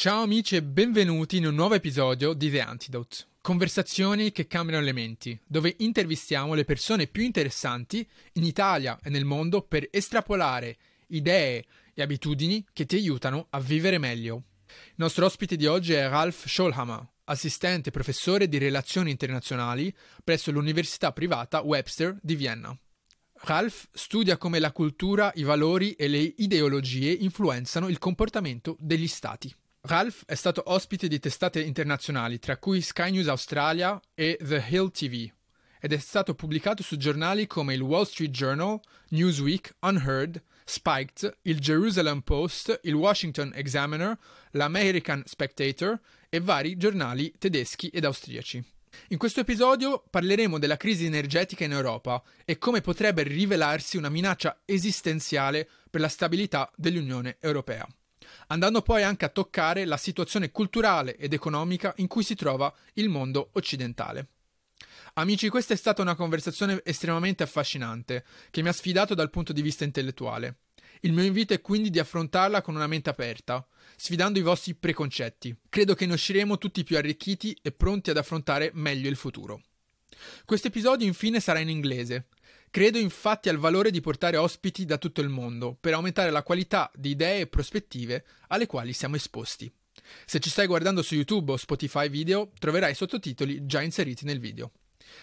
[0.00, 3.16] Ciao amici e benvenuti in un nuovo episodio di The Antidote.
[3.40, 9.24] Conversazioni che cambiano le menti, dove intervistiamo le persone più interessanti in Italia e nel
[9.24, 10.76] mondo per estrapolare
[11.08, 11.64] idee
[11.94, 14.44] e abitudini che ti aiutano a vivere meglio.
[14.68, 19.92] Il nostro ospite di oggi è Ralph Scholhammer, assistente professore di relazioni internazionali
[20.22, 22.72] presso l'università privata Webster di Vienna.
[23.40, 29.52] Ralph studia come la cultura, i valori e le ideologie influenzano il comportamento degli stati.
[29.88, 34.90] Ralph è stato ospite di testate internazionali, tra cui Sky News Australia e The Hill
[34.90, 35.26] TV,
[35.80, 41.58] ed è stato pubblicato su giornali come il Wall Street Journal, Newsweek, Unheard, Spiked, il
[41.58, 44.14] Jerusalem Post, il Washington Examiner,
[44.50, 45.98] l'American Spectator
[46.28, 48.62] e vari giornali tedeschi ed austriaci.
[49.08, 54.60] In questo episodio parleremo della crisi energetica in Europa e come potrebbe rivelarsi una minaccia
[54.66, 57.88] esistenziale per la stabilità dell'Unione Europea
[58.48, 63.08] andando poi anche a toccare la situazione culturale ed economica in cui si trova il
[63.08, 64.28] mondo occidentale.
[65.14, 69.62] Amici, questa è stata una conversazione estremamente affascinante, che mi ha sfidato dal punto di
[69.62, 70.58] vista intellettuale.
[71.00, 75.56] Il mio invito è quindi di affrontarla con una mente aperta, sfidando i vostri preconcetti.
[75.68, 79.62] Credo che ne usciremo tutti più arricchiti e pronti ad affrontare meglio il futuro.
[80.44, 82.26] Questo episodio infine sarà in inglese,
[82.70, 86.90] Credo infatti al valore di portare ospiti da tutto il mondo per aumentare la qualità
[86.94, 89.72] di idee e prospettive alle quali siamo esposti.
[90.26, 94.72] Se ci stai guardando su YouTube o Spotify video, troverai sottotitoli già inseriti nel video.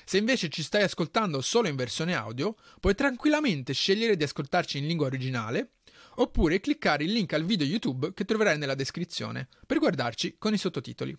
[0.03, 4.87] Se invece ci stai ascoltando solo in versione audio, puoi tranquillamente scegliere di ascoltarci in
[4.87, 5.73] lingua originale
[6.15, 10.57] oppure cliccare il link al video YouTube che troverai nella descrizione per guardarci con i
[10.57, 11.15] sottotitoli.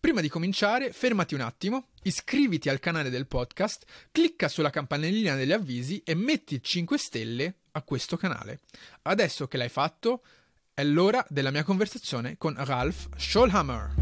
[0.00, 5.52] Prima di cominciare, fermati un attimo, iscriviti al canale del podcast, clicca sulla campanellina degli
[5.52, 8.60] avvisi e metti 5 stelle a questo canale.
[9.02, 10.22] Adesso che l'hai fatto,
[10.74, 13.94] è l'ora della mia conversazione con Ralph Scholhammer.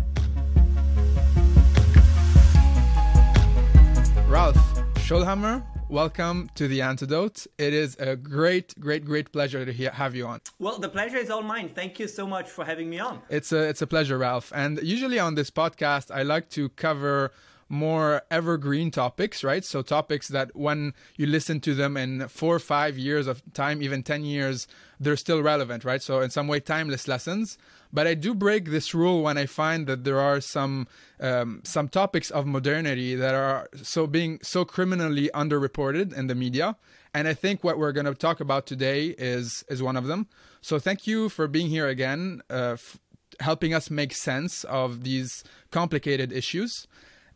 [4.28, 7.48] Ralph Schöllhammer welcome to The Antidote.
[7.58, 10.40] It is a great, great, great pleasure to he- have you on.
[10.60, 11.70] Well, the pleasure is all mine.
[11.74, 13.20] Thank you so much for having me on.
[13.28, 14.52] It's a, it's a pleasure, Ralph.
[14.54, 17.32] And usually on this podcast, I like to cover
[17.70, 19.64] more evergreen topics, right?
[19.64, 24.02] So topics that when you listen to them in four five years of time, even
[24.02, 24.66] 10 years,
[24.98, 26.02] they're still relevant, right?
[26.02, 27.56] So in some way, timeless lessons.
[27.92, 30.88] But I do break this rule when I find that there are some
[31.20, 36.76] um, some topics of modernity that are so being so criminally underreported in the media.
[37.14, 40.26] And I think what we're going to talk about today is is one of them.
[40.60, 42.98] So thank you for being here again, uh, f-
[43.38, 46.88] helping us make sense of these complicated issues.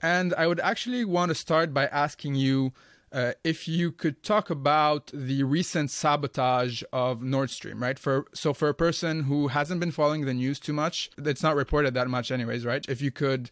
[0.02, 2.72] And I would actually want to start by asking you
[3.14, 7.96] uh, if you could talk about the recent sabotage of Nord Stream, right?
[7.96, 11.54] For so for a person who hasn't been following the news too much, it's not
[11.54, 12.84] reported that much, anyways, right?
[12.88, 13.50] If you could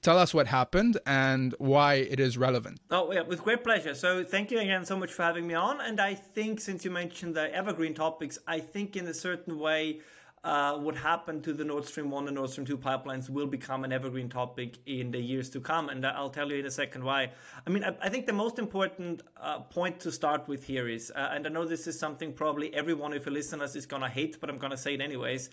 [0.00, 2.80] tell us what happened and why it is relevant.
[2.90, 3.94] Oh, yeah, with great pleasure.
[3.94, 5.80] So, thank you again so much for having me on.
[5.82, 10.00] And I think, since you mentioned the evergreen topics, I think in a certain way,
[10.44, 13.84] uh, what happened to the Nord Stream 1 and Nord Stream 2 pipelines will become
[13.84, 15.88] an evergreen topic in the years to come.
[15.88, 17.30] And I'll tell you in a second why.
[17.64, 21.12] I mean, I, I think the most important uh, point to start with here is,
[21.14, 24.02] uh, and I know this is something probably every one of your listeners is going
[24.02, 25.50] to hate, but I'm going to say it anyways.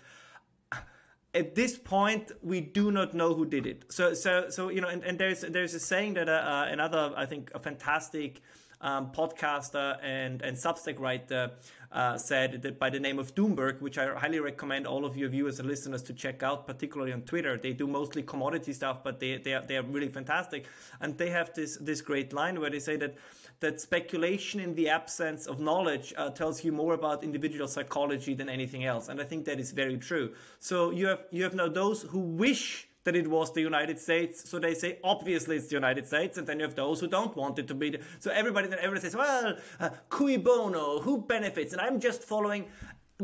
[1.32, 3.84] At this point, we do not know who did it.
[3.92, 7.12] So, so, so you know, and, and there's there's a saying that uh, uh, another,
[7.16, 8.42] I think, a fantastic
[8.80, 11.52] um, podcaster and and Substack writer
[11.92, 15.28] uh, said that by the name of Doomberg, which I highly recommend all of your
[15.28, 17.58] viewers and listeners to check out, particularly on Twitter.
[17.58, 20.66] They do mostly commodity stuff, but they they are, they are really fantastic.
[21.00, 23.16] And they have this this great line where they say that
[23.60, 28.48] that speculation in the absence of knowledge uh, tells you more about individual psychology than
[28.48, 29.08] anything else.
[29.08, 30.32] And I think that is very true.
[30.58, 34.48] So you have you have now those who wish that it was the United States.
[34.48, 36.38] So they say, obviously it's the United States.
[36.38, 37.90] And then you have those who don't want it to be.
[37.90, 41.72] The, so everybody then everybody says, well, uh, cui bono, who benefits?
[41.72, 42.66] And I'm just following.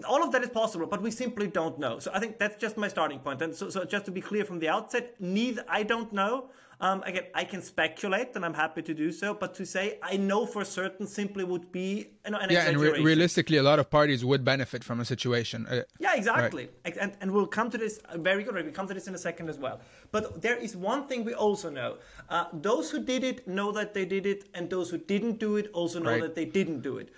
[0.07, 1.99] All of that is possible, but we simply don't know.
[1.99, 3.41] So I think that's just my starting point.
[3.41, 6.51] And so, so just to be clear from the outset, neither I don't know.
[6.79, 9.33] Um, again, I can speculate, and I'm happy to do so.
[9.33, 12.79] But to say I know for certain simply would be you know, an yeah, and
[12.79, 15.67] re- realistically, a lot of parties would benefit from a situation.
[15.67, 16.97] Uh, yeah, exactly, right.
[17.01, 18.55] and, and we'll come to this uh, very good.
[18.55, 19.81] We'll come to this in a second as well.
[20.13, 21.97] But there is one thing we also know:
[22.29, 25.57] uh, those who did it know that they did it, and those who didn't do
[25.57, 26.21] it also know right.
[26.21, 27.11] that they didn't do it.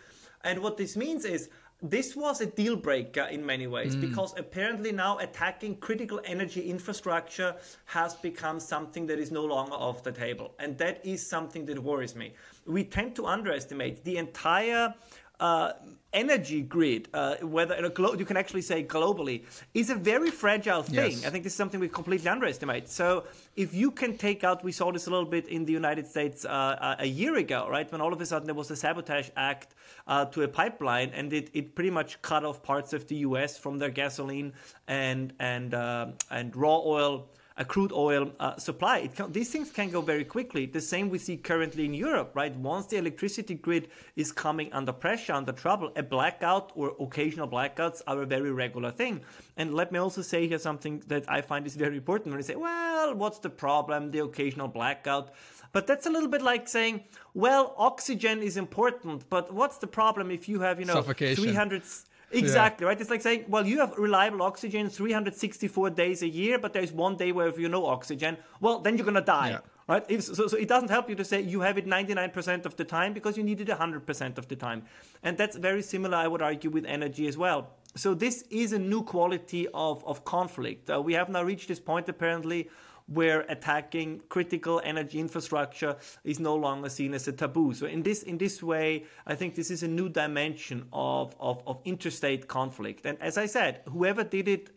[0.44, 4.00] And what this means is this was a deal breaker in many ways mm.
[4.00, 7.54] because apparently now attacking critical energy infrastructure
[7.84, 10.54] has become something that is no longer off the table.
[10.58, 12.34] And that is something that worries me.
[12.66, 14.92] We tend to underestimate the entire
[15.40, 15.72] uh,
[16.12, 17.76] energy grid, uh, whether
[18.16, 19.44] you can actually say globally,
[19.74, 21.12] is a very fragile thing.
[21.12, 21.26] Yes.
[21.26, 22.88] I think this is something we completely underestimate.
[22.88, 23.24] So
[23.56, 26.44] if you can take out, we saw this a little bit in the United States
[26.44, 29.28] uh, uh a year ago, right, when all of a sudden there was a sabotage
[29.36, 29.74] act
[30.06, 33.58] uh, to a pipeline, and it, it pretty much cut off parts of the U.S.
[33.58, 34.52] from their gasoline
[34.86, 37.28] and and uh, and raw oil
[37.58, 39.08] a crude oil uh, supply.
[39.08, 40.64] Can, these things can go very quickly.
[40.66, 42.54] The same we see currently in Europe, right?
[42.56, 48.00] Once the electricity grid is coming under pressure, under trouble, a blackout or occasional blackouts
[48.06, 49.20] are a very regular thing.
[49.56, 52.44] And let me also say here something that I find is very important when you
[52.44, 54.12] say, well, what's the problem?
[54.12, 55.34] The occasional blackout.
[55.72, 60.30] But that's a little bit like saying, well, oxygen is important, but what's the problem
[60.30, 61.82] if you have, you know, 300
[62.30, 62.88] Exactly, yeah.
[62.88, 63.00] right?
[63.00, 67.16] It's like saying, well, you have reliable oxygen 364 days a year, but there's one
[67.16, 69.50] day where if you no oxygen, well, then you're going to die.
[69.50, 69.60] Yeah.
[69.88, 70.04] Right?
[70.08, 72.84] If, so, so it doesn't help you to say you have it 99% of the
[72.84, 74.82] time because you need it 100% of the time.
[75.22, 77.70] And that's very similar, I would argue, with energy as well.
[77.96, 80.90] So this is a new quality of, of conflict.
[80.90, 82.68] Uh, we have now reached this point, apparently,
[83.08, 87.72] where attacking critical energy infrastructure is no longer seen as a taboo.
[87.72, 91.62] So in this in this way, I think this is a new dimension of, of,
[91.66, 93.06] of interstate conflict.
[93.06, 94.70] And as I said, whoever did it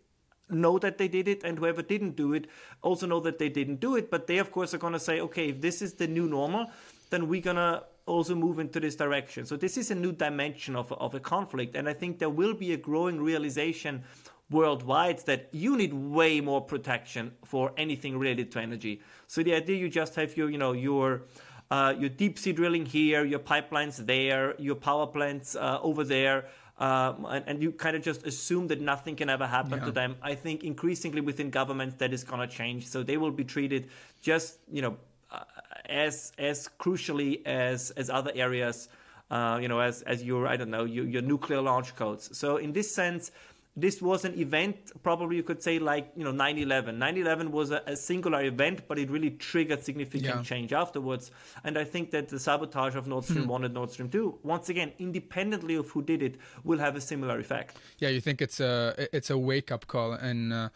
[0.49, 2.47] know that they did it and whoever didn't do it
[2.81, 5.21] also know that they didn't do it but they of course are going to say
[5.21, 6.69] okay if this is the new normal
[7.09, 10.75] then we're going to also move into this direction so this is a new dimension
[10.75, 14.03] of, of a conflict and i think there will be a growing realization
[14.51, 19.01] worldwide that you need way more protection for anything related to energy.
[19.27, 21.23] So the idea you just have your, you know, your
[21.71, 26.47] uh, your deep sea drilling here, your pipelines there, your power plants uh, over there,
[26.79, 29.85] um, and, and, you kind of just assume that nothing can ever happen yeah.
[29.85, 30.15] to them.
[30.21, 32.87] I think increasingly within governments that is going to change.
[32.87, 33.89] So they will be treated
[34.21, 34.97] just, you know,
[35.31, 35.43] uh,
[35.87, 38.89] as as crucially as as other areas.
[39.29, 42.35] Uh, you know, as as your I don't know your, your nuclear launch codes.
[42.37, 43.31] So in this sense,
[43.75, 47.81] this was an event probably you could say like you know 9-11 9-11 was a,
[47.87, 50.41] a singular event but it really triggered significant yeah.
[50.43, 51.31] change afterwards
[51.63, 53.49] and i think that the sabotage of nord stream hmm.
[53.49, 56.35] 1 and nord stream 2 once again independently of who did it
[56.65, 60.51] will have a similar effect yeah you think it's a it's a wake-up call and
[60.51, 60.69] uh,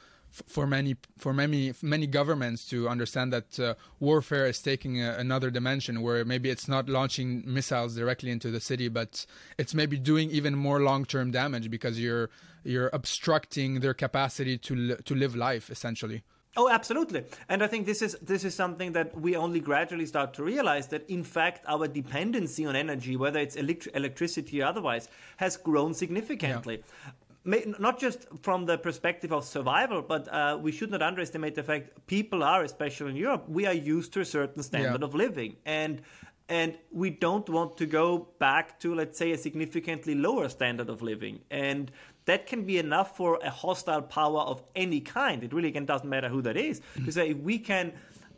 [0.48, 5.50] for many for many many governments to understand that uh, warfare is taking a, another
[5.50, 9.26] dimension where maybe it's not launching missiles directly into the city but
[9.58, 12.30] it's maybe doing even more long-term damage because you're
[12.64, 16.24] you're obstructing their capacity to li- to live life essentially
[16.58, 17.26] Oh, absolutely.
[17.50, 20.88] And I think this is this is something that we only gradually start to realize
[20.88, 25.94] that in fact our dependency on energy, whether it's elect- electricity or otherwise, has grown
[25.94, 26.76] significantly.
[26.76, 27.12] Yeah
[27.46, 32.06] not just from the perspective of survival, but uh, we should not underestimate the fact
[32.08, 35.06] people are, especially in Europe, we are used to a certain standard yeah.
[35.06, 36.02] of living, and
[36.48, 41.02] and we don't want to go back to, let's say, a significantly lower standard of
[41.02, 41.92] living, and
[42.26, 45.44] that can be enough for a hostile power of any kind.
[45.44, 47.94] It really again doesn't matter who that is to say if we can,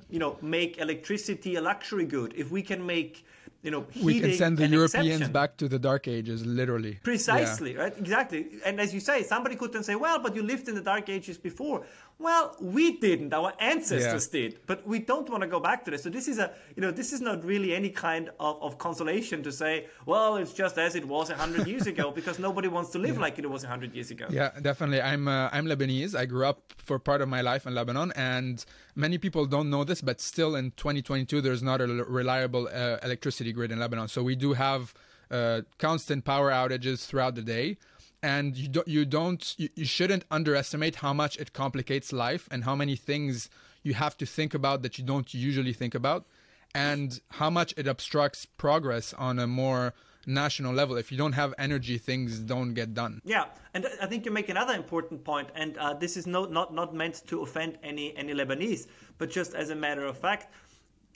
[0.09, 3.25] you know, make electricity a luxury good, if we can make
[3.67, 5.33] you know, we can send the Europeans exception.
[5.33, 6.93] back to the dark ages, literally.
[7.03, 7.81] Precisely, yeah.
[7.81, 7.97] right?
[7.97, 8.47] Exactly.
[8.65, 11.09] And as you say, somebody could then say, well, but you lived in the dark
[11.09, 11.85] ages before.
[12.19, 13.31] Well, we didn't.
[13.31, 14.41] Our ancestors yeah.
[14.41, 16.01] did, but we don't want to go back to this.
[16.01, 19.43] So this is a, you know, this is not really any kind of, of consolation
[19.43, 22.99] to say, well, it's just as it was hundred years ago, because nobody wants to
[22.99, 23.21] live yeah.
[23.21, 24.25] like it was hundred years ago.
[24.31, 24.99] Yeah, definitely.
[24.99, 26.15] I'm uh, I'm Lebanese.
[26.15, 28.65] I grew up for part of my life in Lebanon, and
[28.95, 33.53] many people don't know this, but still in 2022, there's not a reliable uh, electricity
[33.53, 34.07] grid in Lebanon.
[34.07, 34.93] So we do have
[35.29, 37.77] uh, constant power outages throughout the day
[38.23, 42.63] and you don't you don't you, you shouldn't underestimate how much it complicates life and
[42.63, 43.49] how many things
[43.83, 46.25] you have to think about that you don't usually think about
[46.73, 49.93] and how much it obstructs progress on a more
[50.25, 50.97] national level.
[50.97, 53.21] If you don't have energy things don't get done.
[53.23, 53.45] Yeah
[53.77, 56.93] and i think you make another important point and uh, this is no, not not
[56.93, 60.51] meant to offend any any lebanese but just as a matter of fact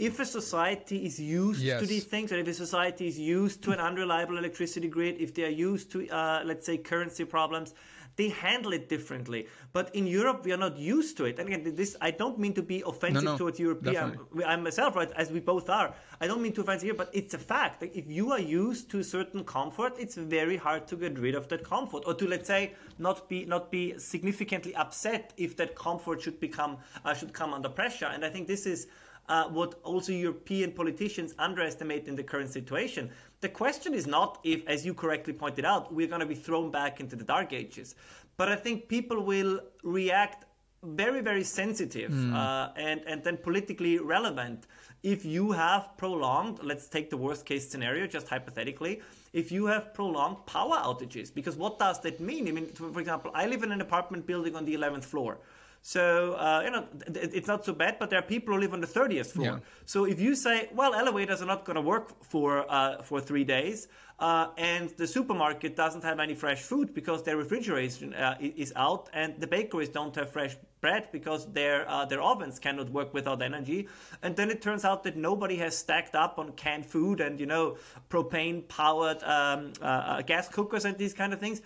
[0.01, 1.79] if a society is used yes.
[1.79, 5.34] to these things, or if a society is used to an unreliable electricity grid, if
[5.36, 7.75] they are used to, uh, let's say, currency problems,
[8.15, 9.48] they handle it differently.
[9.74, 11.39] But in Europe, we are not used to it.
[11.39, 14.20] And again, this I don't mean to be offensive no, no, towards European.
[14.46, 15.93] I'm myself, right, as we both are.
[16.20, 17.81] I don't mean to offend here, but it's a fact.
[17.81, 21.48] Like, if you are used to certain comfort, it's very hard to get rid of
[21.50, 26.22] that comfort, or to let's say not be not be significantly upset if that comfort
[26.22, 28.08] should become uh, should come under pressure.
[28.08, 28.88] And I think this is
[29.31, 33.09] uh, what also European politicians underestimate in the current situation.
[33.39, 36.69] The question is not if, as you correctly pointed out, we're going to be thrown
[36.69, 37.95] back into the dark ages.
[38.35, 40.45] But I think people will react
[40.83, 44.65] very very sensitive uh, and and then politically relevant
[45.03, 49.00] if you have prolonged let's take the worst case scenario just hypothetically
[49.31, 53.29] if you have prolonged power outages because what does that mean i mean for example
[53.35, 55.38] i live in an apartment building on the 11th floor
[55.81, 58.73] so uh, you know th- it's not so bad, but there are people who live
[58.73, 59.45] on the 30th floor.
[59.45, 59.59] Yeah.
[59.85, 63.43] So if you say, well, elevators are not going to work for uh, for three
[63.43, 63.88] days,
[64.19, 69.09] uh, and the supermarket doesn't have any fresh food because their refrigeration uh, is out,
[69.13, 73.41] and the bakeries don't have fresh bread because their uh, their ovens cannot work without
[73.41, 73.88] energy,
[74.21, 77.47] and then it turns out that nobody has stacked up on canned food and you
[77.47, 81.61] know propane powered um, uh, gas cookers and these kind of things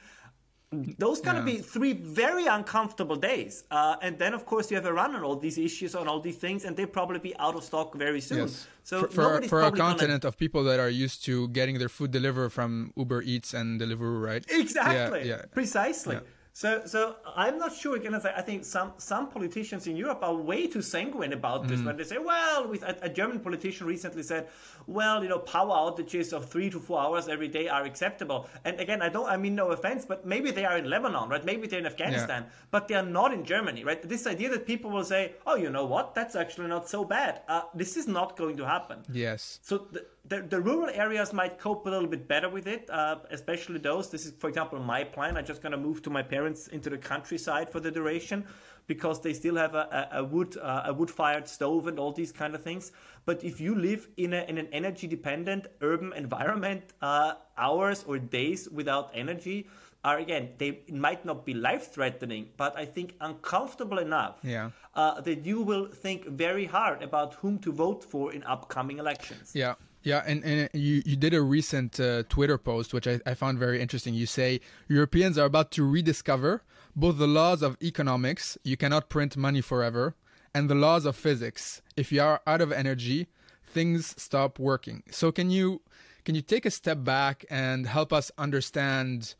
[1.04, 1.58] those going to Yeah.
[1.58, 3.54] be three very uncomfortable days.
[3.72, 6.20] Uh, and then, of course, you have a run on all these issues, on all
[6.20, 8.40] these things, and they'll probably be out of stock very soon.
[8.48, 8.68] Yes.
[8.84, 11.78] So for, for, for a probably gonna- continent of people that are used to getting
[11.80, 14.44] their food delivered from Uber Eats and Deliveroo, right?
[14.50, 15.22] Exactly.
[15.28, 15.42] Yeah, yeah.
[15.54, 16.20] Precisely.
[16.56, 16.62] Yeah.
[16.62, 17.96] So, so I'm not sure.
[17.98, 21.80] Again, I I think some some politicians in Europe are way too sanguine about this
[21.82, 21.86] Mm.
[21.88, 24.44] when they say, "Well," with a, a German politician recently said,
[24.88, 28.80] "Well, you know, power outages of three to four hours every day are acceptable." And
[28.80, 31.46] again, I don't, I mean, no offense, but maybe they are in Lebanon, right?
[31.52, 34.02] Maybe they're in Afghanistan, but they are not in Germany, right?
[34.16, 36.06] This idea that people will say, "Oh, you know what?
[36.18, 38.98] That's actually not so bad." Uh, this is not going to happen.
[39.12, 39.60] Yes.
[39.62, 43.18] So the, the, the rural areas might cope a little bit better with it, uh,
[43.32, 44.10] especially those.
[44.10, 45.38] This is, for example, my plan.
[45.38, 48.46] I'm just going to move to my parents into the countryside for the duration
[48.88, 52.12] because they still have a, a, a wood uh, a wood fired stove and all
[52.12, 52.92] these kind of things.
[53.26, 58.20] But if you live in, a, in an energy dependent urban environment, uh, hours or
[58.20, 59.68] days without energy
[60.04, 64.70] are again they might not be life threatening, but I think uncomfortable enough Yeah.
[64.94, 69.52] uh, that you will think very hard about whom to vote for in upcoming elections.
[69.56, 69.74] Yeah.
[70.06, 73.58] Yeah, and, and you, you did a recent uh, Twitter post, which I, I found
[73.58, 74.14] very interesting.
[74.14, 76.62] You say Europeans are about to rediscover
[76.96, 80.16] both the laws of economics, you cannot print money forever,
[80.54, 81.82] and the laws of physics.
[81.98, 83.28] If you are out of energy,
[83.66, 85.02] things stop working.
[85.10, 85.82] So can you
[86.24, 89.34] can you take a step back and help us understand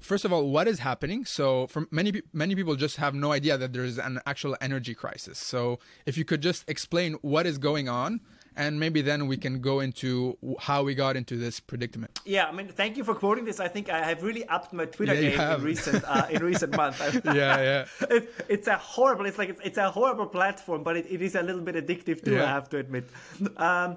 [0.00, 3.58] first of all what is happening so for many many people just have no idea
[3.58, 7.58] that there is an actual energy crisis so if you could just explain what is
[7.58, 8.20] going on
[8.56, 12.52] and maybe then we can go into how we got into this predicament Yeah, I
[12.52, 13.58] mean, thank you for quoting this.
[13.60, 15.58] I think I have really upped my Twitter Yeah, game have.
[15.60, 17.00] in recent uh, in recent months.
[17.24, 17.84] yeah yeah
[18.16, 18.22] It,
[18.54, 19.26] it's a horrible.
[19.26, 22.18] It's like it's, it's a horrible platform, but it, it is a little bit addictive
[22.24, 22.36] too.
[22.36, 23.04] I have to admit.
[23.56, 23.90] Um,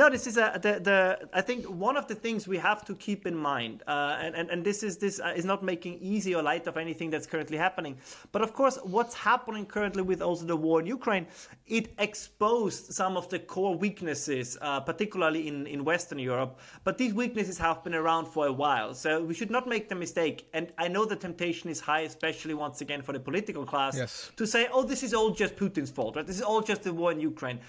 [0.00, 0.98] no, this is a the, the
[1.32, 4.46] I think one of the things we have to keep in mind, uh, and, and
[4.52, 7.56] and this is this uh, is not making easy or light of anything that's currently
[7.66, 7.94] happening.
[8.32, 11.26] But of course, what's happening currently with also the war in Ukraine,
[11.66, 16.58] it exposed some of the core weaknesses, uh, particularly in in Western Europe.
[16.84, 19.94] But these weaknesses have been around for a while, so we should not make the
[19.94, 20.48] mistake.
[20.52, 24.30] And I know the temptation is high, especially once again for the political class, Yes.
[24.36, 26.26] to say, "Oh, this is all just Putin's fault, right?
[26.26, 27.60] This is all just the war in Ukraine."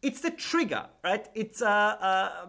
[0.00, 1.24] It's the trigger, right?
[1.34, 2.46] It's uh, uh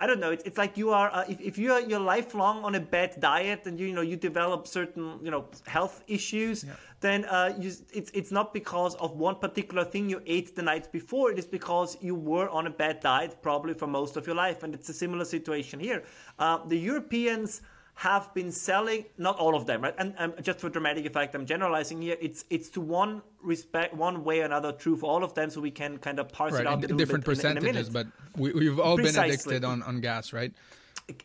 [0.00, 0.30] I don't know.
[0.30, 3.18] It's, it's like you are uh, if, if you are you're lifelong on a bad
[3.18, 6.64] diet and you, you know you develop certain you know health issues,
[7.00, 10.92] then uh, you, it's it's not because of one particular thing you ate the night
[10.92, 11.32] before.
[11.32, 14.62] It is because you were on a bad diet probably for most of your life,
[14.62, 16.04] and it's a similar situation here.
[16.38, 17.62] Uh, the Europeans
[17.98, 21.44] have been selling not all of them right and um, just for dramatic effect i'm
[21.44, 25.34] generalizing here it's it's to one respect one way or another true for all of
[25.34, 27.44] them so we can kind of parse right it out in a little different bit
[27.44, 30.52] in- in percentages but we, we've all been addicted on on gas right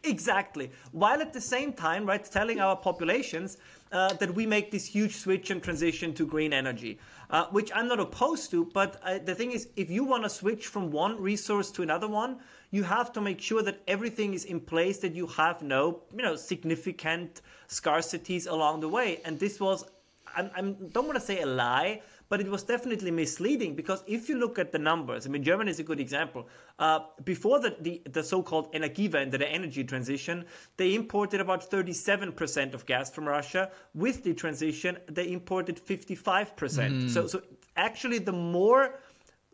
[0.05, 0.71] Exactly.
[0.93, 3.57] While at the same time, right, telling our populations
[3.91, 6.99] uh, that we make this huge switch and transition to green energy,
[7.29, 8.65] uh, which I'm not opposed to.
[8.73, 12.07] But uh, the thing is, if you want to switch from one resource to another
[12.07, 12.39] one,
[12.73, 16.23] you have to make sure that everything is in place, that you have no, you
[16.23, 19.21] know, significant scarcities along the way.
[19.25, 19.85] And this was,
[20.35, 24.27] I I'm, don't want to say a lie, but it was definitely misleading because if
[24.27, 26.47] you look at the numbers, I mean, Germany is a good example.
[26.79, 30.43] Uh, before the, the, the so-called Energiewende, the energy transition,
[30.77, 33.69] they imported about 37% of gas from Russia.
[33.93, 36.55] With the transition, they imported 55%.
[36.55, 37.43] percent So, so
[37.77, 38.95] actually, the more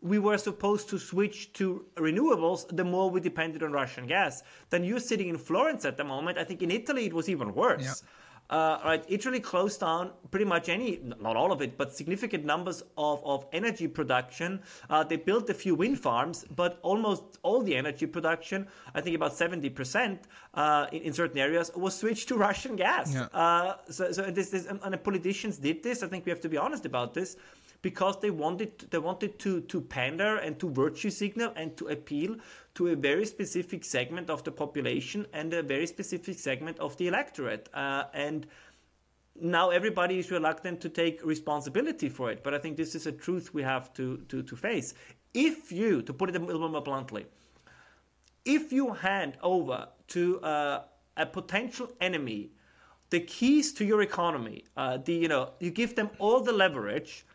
[0.02, 4.42] we were supposed to switch to renewables, the more we depended on Russian gas.
[4.70, 6.38] Then you're sitting in Florence at the moment.
[6.38, 7.84] I think in Italy it was even worse.
[7.84, 8.08] Yeah.
[8.50, 12.82] Uh, right, Italy closed down pretty much any, not all of it, but significant numbers
[12.98, 14.60] of, of energy production.
[14.88, 19.14] Uh, they built a few wind farms, but almost all the energy production, I think
[19.14, 20.18] about 70%
[20.54, 23.14] uh, in, in certain areas, was switched to Russian gas.
[23.14, 23.26] Yeah.
[23.26, 26.02] Uh, so, so this, this, and the politicians did this.
[26.02, 27.36] I think we have to be honest about this
[27.82, 32.36] because they wanted they wanted to to pander and to virtue signal and to appeal
[32.74, 37.08] to a very specific segment of the population and a very specific segment of the
[37.08, 38.46] electorate uh, and
[39.40, 42.42] now everybody is reluctant to take responsibility for it.
[42.42, 44.94] But I think this is a truth we have to, to, to face.
[45.32, 47.26] If you, to put it a little more bluntly,
[48.44, 50.82] if you hand over to uh,
[51.16, 52.50] a potential enemy
[53.10, 57.26] the keys to your economy, uh, the you know you give them all the leverage,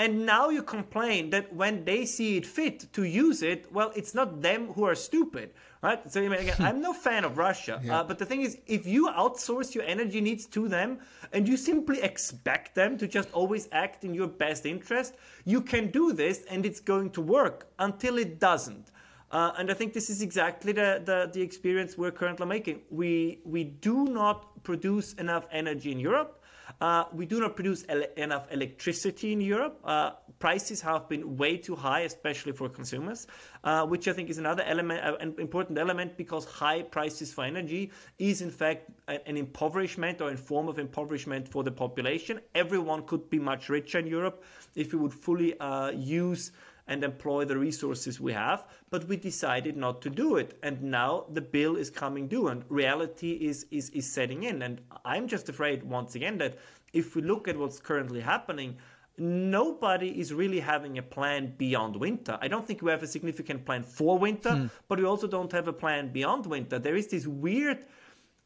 [0.00, 4.14] and now you complain that when they see it fit to use it, well, it's
[4.14, 5.50] not them who are stupid,
[5.82, 6.00] right?
[6.10, 8.00] So again, I'm no fan of Russia, yeah.
[8.00, 11.00] uh, but the thing is, if you outsource your energy needs to them
[11.34, 15.90] and you simply expect them to just always act in your best interest, you can
[15.90, 18.92] do this and it's going to work until it doesn't.
[19.30, 22.80] Uh, and I think this is exactly the, the, the, experience we're currently making.
[22.90, 26.39] We, we do not produce enough energy in Europe.
[26.80, 29.78] Uh, we do not produce ele- enough electricity in Europe.
[29.84, 33.26] Uh, prices have been way too high, especially for consumers,
[33.64, 37.44] uh, which I think is another element, uh, an important element, because high prices for
[37.44, 42.40] energy is in fact an impoverishment or a form of impoverishment for the population.
[42.54, 44.42] Everyone could be much richer in Europe
[44.74, 46.52] if we would fully uh, use
[46.90, 50.58] and employ the resources we have, but we decided not to do it.
[50.62, 54.62] And now the bill is coming due and reality is, is, is setting in.
[54.62, 56.58] And I'm just afraid, once again, that
[56.92, 58.76] if we look at what's currently happening,
[59.16, 62.36] nobody is really having a plan beyond winter.
[62.42, 64.66] I don't think we have a significant plan for winter, hmm.
[64.88, 66.80] but we also don't have a plan beyond winter.
[66.80, 67.86] There is this weird,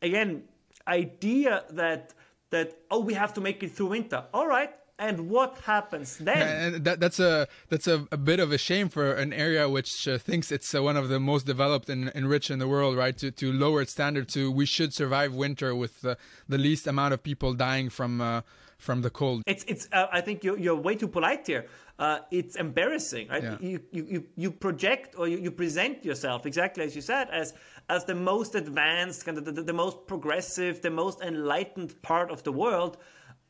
[0.03, 0.45] again,
[0.87, 2.13] idea that
[2.51, 4.25] that oh we have to make it through winter.
[4.35, 6.75] All right, and what happens then?
[6.75, 10.07] And that, that's a that's a, a, bit of a shame for an area which
[10.07, 12.97] uh, thinks it's uh, one of the most developed and, and, rich in the world,
[12.97, 13.17] right?
[13.19, 16.15] To to lower its standard to we should survive winter with uh,
[16.49, 18.43] the least amount of people dying from uh,
[18.79, 19.43] from the cold.
[19.47, 19.89] It's it's.
[19.93, 21.67] Uh, I think you're you're way too polite here.
[21.99, 23.43] Uh, it's embarrassing, right?
[23.43, 23.57] Yeah.
[23.61, 27.55] You, you you project or you, you present yourself exactly as you said as
[27.89, 32.31] as the most advanced, kind of the, the, the most progressive, the most enlightened part
[32.31, 32.97] of the world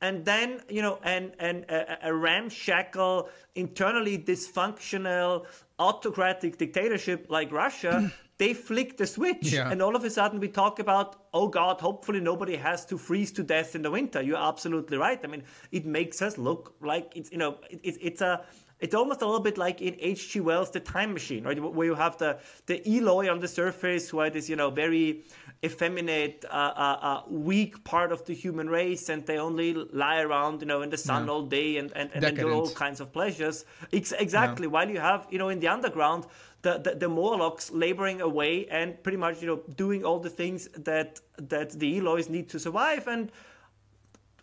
[0.00, 5.46] and then you know and and a, a ramshackle internally dysfunctional
[5.78, 9.70] autocratic dictatorship like russia they flick the switch yeah.
[9.70, 13.32] and all of a sudden we talk about oh god hopefully nobody has to freeze
[13.32, 17.12] to death in the winter you're absolutely right i mean it makes us look like
[17.14, 18.44] it's you know it, it, it's a
[18.80, 20.40] it's almost a little bit like in H.G.
[20.40, 21.58] Wells' The Time Machine, right?
[21.58, 25.25] Where you have the the Eloi on the surface, who are this, you know, very
[25.64, 30.60] effeminate, uh, uh, uh, weak part of the human race, and they only lie around,
[30.62, 31.32] you know, in the sun yeah.
[31.32, 33.64] all day and, and, and enjoy all kinds of pleasures.
[33.90, 34.66] It's exactly.
[34.66, 34.72] Yeah.
[34.72, 36.26] While you have, you know, in the underground,
[36.62, 40.68] the, the, the Morlocks laboring away and pretty much, you know, doing all the things
[40.90, 43.06] that that the Elois need to survive.
[43.06, 43.30] And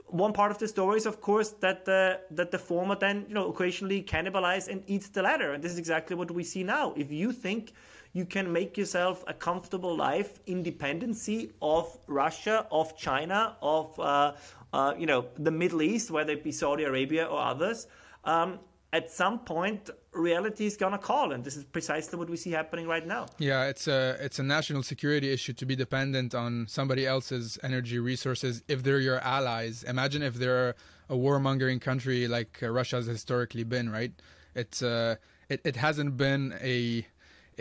[0.08, 3.34] one part of the story is, of course, that the that the former then, you
[3.34, 5.54] know, occasionally cannibalize and eat the latter.
[5.54, 6.94] And this is exactly what we see now.
[6.96, 7.74] If you think
[8.14, 14.34] you can make yourself a comfortable life, independency of Russia, of China, of uh,
[14.74, 17.88] uh, you know the Middle East, whether it be Saudi Arabia or others.
[18.24, 18.60] Um,
[18.94, 22.88] at some point, reality is gonna call, and this is precisely what we see happening
[22.88, 23.28] right now.
[23.38, 28.00] Yeah, it's a it's a national security issue to be dependent on somebody else's energy
[28.00, 29.84] resources if they're your allies.
[29.84, 30.76] Imagine if they're
[31.10, 34.12] a warmongering country like uh, Russia has historically been, right?
[34.56, 35.16] It's uh,
[35.48, 37.06] it, it hasn't been a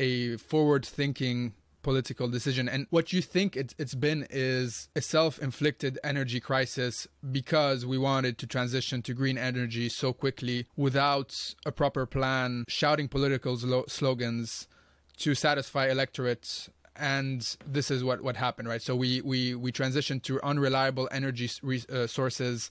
[0.00, 2.68] a forward thinking political decision.
[2.68, 7.98] And what you think it, has been is a self inflicted energy crisis because we
[7.98, 13.84] wanted to transition to green energy so quickly without a proper plan, shouting political slo-
[13.88, 14.66] slogans
[15.18, 16.70] to satisfy electorates.
[16.96, 18.82] And this is what, what happened, right?
[18.82, 22.70] So we, we, we transitioned to unreliable energy re- uh, sources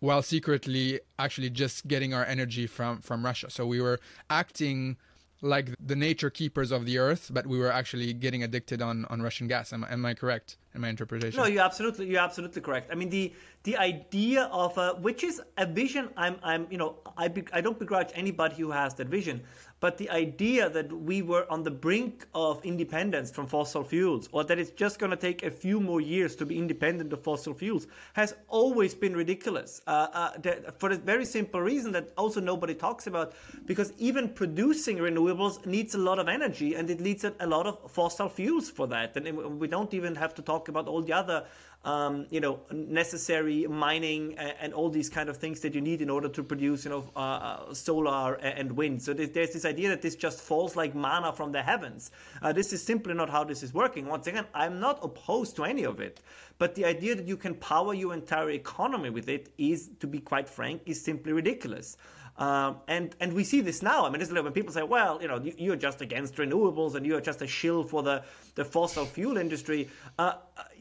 [0.00, 3.50] while secretly actually just getting our energy from, from Russia.
[3.50, 3.98] So we were
[4.30, 4.96] acting
[5.40, 9.22] like the nature keepers of the earth, but we were actually getting addicted on, on
[9.22, 9.72] Russian gas.
[9.72, 11.40] Am, am I correct in my interpretation?
[11.40, 12.90] No, you're absolutely you're absolutely correct.
[12.90, 16.08] I mean the the idea of a, which is a vision.
[16.16, 19.42] I'm I'm you know I be, I don't begrudge anybody who has that vision,
[19.80, 24.44] but the idea that we were on the brink of independence from fossil fuels, or
[24.44, 27.54] that it's just going to take a few more years to be independent of fossil
[27.54, 29.80] fuels, has always been ridiculous.
[29.86, 33.34] Uh, uh, for a very simple reason that also nobody talks about,
[33.66, 37.90] because even producing renewables needs a lot of energy, and it needs a lot of
[37.90, 39.16] fossil fuels for that.
[39.16, 41.44] And we don't even have to talk about all the other
[41.84, 46.10] um, you know, necessary mining and, all these kind of things that you need in
[46.10, 49.00] order to produce, you know, uh, uh, solar and wind.
[49.00, 52.10] So there's, this idea that this just falls like manna from the heavens.
[52.42, 54.06] Uh, this is simply not how this is working.
[54.06, 56.20] Once again, I'm not opposed to any of it,
[56.58, 60.18] but the idea that you can power your entire economy with it is, to be
[60.18, 61.96] quite frank, is simply ridiculous.
[62.38, 64.06] Um, and and we see this now.
[64.06, 67.42] I mean, when people say, "Well, you know, you're just against renewables and you're just
[67.42, 68.22] a shill for the
[68.54, 70.34] the fossil fuel industry," uh,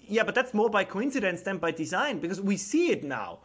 [0.07, 3.39] Yeah, but that's more by coincidence than by design because we see it now.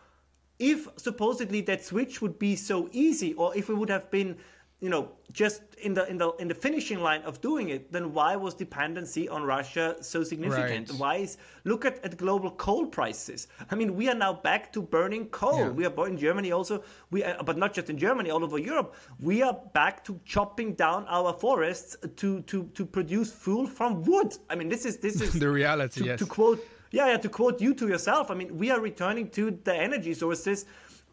[0.58, 4.36] If supposedly that switch would be so easy, or if we would have been
[4.82, 8.12] you know, just in the in the in the finishing line of doing it, then
[8.12, 10.90] why was dependency on Russia so significant?
[10.90, 10.98] Right.
[10.98, 13.46] Why is look at, at global coal prices?
[13.70, 15.60] I mean, we are now back to burning coal.
[15.60, 15.68] Yeah.
[15.68, 16.82] We are in Germany also.
[17.12, 18.96] We are, but not just in Germany, all over Europe.
[19.20, 24.36] We are back to chopping down our forests to to to produce fuel from wood.
[24.50, 26.00] I mean, this is this is the reality.
[26.00, 26.18] To, yes.
[26.18, 28.32] to quote, yeah, yeah, to quote you to yourself.
[28.32, 30.66] I mean, we are returning to the energy sources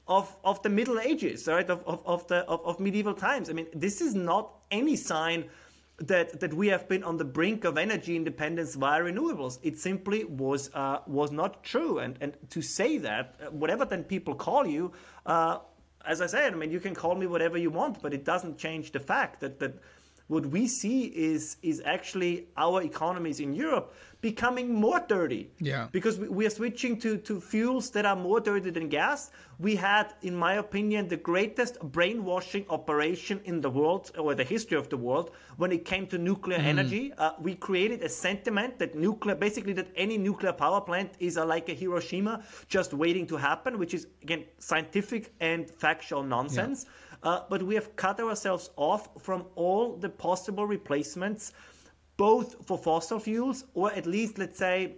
[0.10, 1.69] of, of the Middle Ages, right?
[1.69, 3.50] Of, of, of the of, of medieval times.
[3.50, 5.45] I mean, this is not any sign
[6.00, 9.60] that that we have been on the brink of energy independence via renewables.
[9.62, 12.00] It simply was uh, was not true.
[12.00, 14.91] And and to say that, uh, whatever then people call you,
[15.26, 15.60] uh,
[16.06, 18.58] as I said, I mean, you can call me whatever you want, but it doesn't
[18.58, 19.76] change the fact that that
[20.28, 25.51] what we see is is actually our economies in Europe becoming more dirty.
[25.60, 25.88] Yeah.
[25.91, 29.32] Because we, we, are switching to, to fuels that are more dirty than gas.
[29.60, 34.77] We had, in my opinion, the greatest brainwashing operation in the world or the history
[34.77, 36.65] of the world when it came to nuclear mm.
[36.65, 37.13] energy.
[37.17, 41.45] Uh, we created a sentiment that nuclear, basically, that any nuclear power plant is a,
[41.45, 46.86] like a Hiroshima just waiting to happen, which is, again, scientific and factual nonsense.
[46.86, 46.91] Yeah.
[47.21, 51.51] Uh, but we have cut ourselves off from all the possible replacements,
[52.19, 54.97] both for fossil fuels or at least, let's say,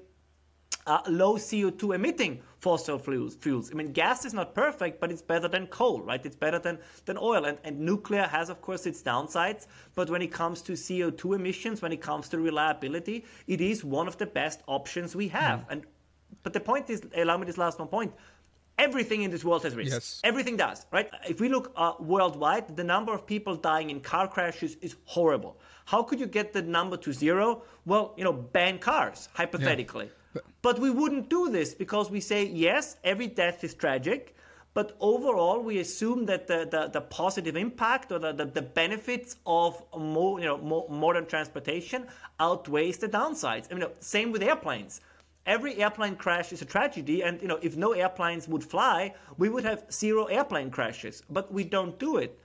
[0.87, 3.69] uh, low CO2 emitting fossil fuels, fuels.
[3.71, 6.25] I mean, gas is not perfect, but it's better than coal, right?
[6.25, 7.45] It's better than, than oil.
[7.45, 9.67] And, and nuclear has, of course, its downsides.
[9.93, 14.07] But when it comes to CO2 emissions, when it comes to reliability, it is one
[14.07, 15.59] of the best options we have.
[15.59, 15.71] Mm.
[15.71, 15.85] And
[16.41, 18.13] But the point is, allow me this last one point
[18.79, 19.93] everything in this world has risks.
[19.93, 20.21] Yes.
[20.23, 21.07] Everything does, right?
[21.29, 25.59] If we look uh, worldwide, the number of people dying in car crashes is horrible.
[25.91, 27.63] How could you get the number to zero?
[27.85, 30.05] Well, you know, ban cars, hypothetically.
[30.05, 30.11] Yeah.
[30.33, 34.33] But, but we wouldn't do this because we say, yes, every death is tragic.
[34.73, 39.35] But overall, we assume that the, the, the positive impact or the, the, the, benefits
[39.45, 42.07] of more, you know, more modern transportation
[42.39, 43.67] outweighs the downsides.
[43.69, 45.01] I mean, same with airplanes
[45.45, 49.49] every airplane crash is a tragedy and you know if no airplanes would fly we
[49.49, 52.39] would have zero airplane crashes but we don't do it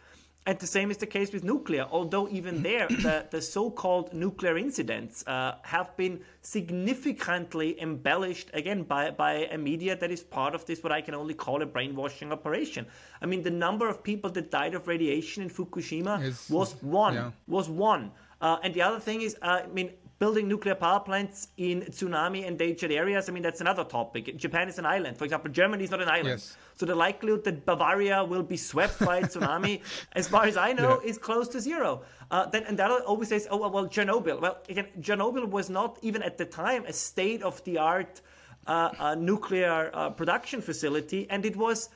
[0.46, 1.87] and the same is the case with nuclear.
[1.90, 9.11] Although even there the, the so-called nuclear incidents uh, have been significantly embellished again by,
[9.11, 12.32] by a media that is part of this what i can only call a brainwashing
[12.32, 12.87] operation.
[13.20, 17.14] I mean the number of people that died of radiation in fukushima it's, was one
[17.14, 17.30] yeah.
[17.48, 18.12] was one.
[18.40, 22.46] Uh, and the other thing is, uh, I mean, building nuclear power plants in tsunami
[22.46, 24.37] endangered areas, I mean, that's another topic.
[24.37, 25.18] Japan is an island.
[25.18, 26.40] For example, Germany is not an island.
[26.40, 26.57] Yes.
[26.74, 30.72] So the likelihood that Bavaria will be swept by a tsunami, as far as I
[30.72, 31.11] know, yeah.
[31.11, 32.02] is close to zero.
[32.31, 34.40] Uh, then, and that always says, oh, well, Chernobyl.
[34.40, 38.22] Well, again, Chernobyl was not even at the time a state of the art
[38.66, 41.90] uh, uh, nuclear uh, production facility, and it was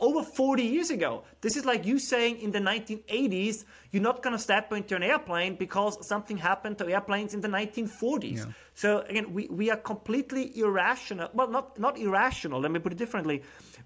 [0.00, 1.24] over 40 years ago.
[1.40, 5.02] This is like you saying in the 1980s, you're not going to step into an
[5.02, 8.36] airplane because something happened to airplanes in the 1940s.
[8.38, 8.44] Yeah.
[8.74, 11.28] So again, we, we are completely irrational.
[11.34, 13.42] Well, not, not irrational, let me put it differently.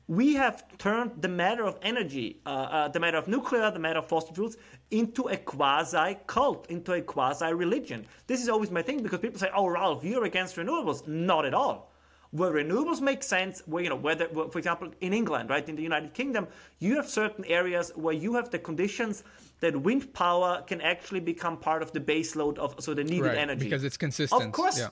[0.06, 3.98] We have turned the matter of energy, uh, uh, the matter of nuclear, the matter
[3.98, 4.56] of fossil fuels,
[4.90, 8.06] into a quasi cult, into a quasi religion.
[8.26, 11.06] This is always my thing because people say, oh, Ralph, you're against renewables.
[11.06, 11.89] Not at all
[12.32, 15.82] where renewables make sense, where, you know, whether, for example, in England, right, in the
[15.82, 16.46] United Kingdom,
[16.78, 19.24] you have certain areas where you have the conditions
[19.60, 23.26] that wind power can actually become part of the base load of, so the needed
[23.26, 23.64] right, energy.
[23.64, 24.42] Because it's consistent.
[24.42, 24.78] Of course.
[24.78, 24.88] Yeah.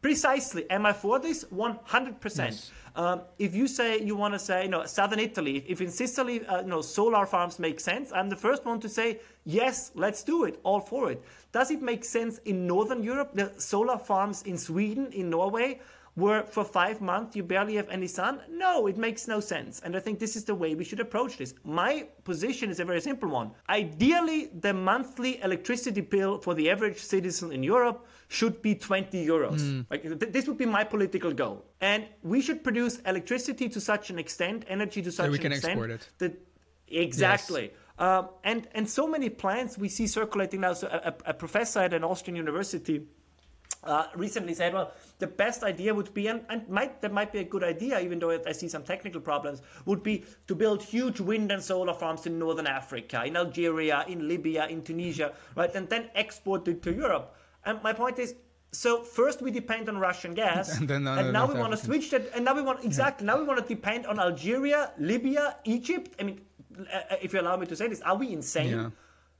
[0.00, 0.70] Precisely.
[0.70, 1.44] Am I for this?
[1.44, 2.38] 100%.
[2.38, 2.70] Yes.
[2.94, 6.46] Um, if you say you want to say, you know, southern Italy, if in Sicily,
[6.46, 10.22] uh, you know, solar farms make sense, I'm the first one to say, yes, let's
[10.22, 11.22] do it, all for it.
[11.52, 15.80] Does it make sense in northern Europe, the solar farms in Sweden, in Norway?
[16.18, 18.40] Where for five months you barely have any sun?
[18.50, 19.80] No, it makes no sense.
[19.84, 21.54] And I think this is the way we should approach this.
[21.64, 23.52] My position is a very simple one.
[23.68, 29.60] Ideally, the monthly electricity bill for the average citizen in Europe should be 20 euros.
[29.60, 29.86] Mm.
[29.90, 31.64] Like th- this would be my political goal.
[31.80, 35.42] And we should produce electricity to such an extent, energy to such so we an
[35.42, 36.08] can extent export it.
[36.18, 36.32] that
[36.88, 37.62] exactly.
[37.62, 37.72] Yes.
[37.98, 40.72] Um, and and so many plants we see circulating now.
[40.72, 43.06] So a, a professor at an Austrian university
[43.84, 47.38] uh, recently said, well, the best idea would be, and, and might, that might be
[47.38, 51.20] a good idea, even though I see some technical problems, would be to build huge
[51.20, 55.88] wind and solar farms in northern Africa, in Algeria, in Libya, in Tunisia, right, and
[55.88, 57.36] then export it to Europe.
[57.64, 58.34] And my point is,
[58.72, 62.10] so first we depend on Russian gas, and, then, and now we want to switch
[62.10, 63.32] that, and now we want exactly yeah.
[63.32, 66.14] now we want to depend on Algeria, Libya, Egypt.
[66.20, 66.40] I mean,
[66.78, 68.70] uh, if you allow me to say this, are we insane?
[68.70, 68.90] Yeah.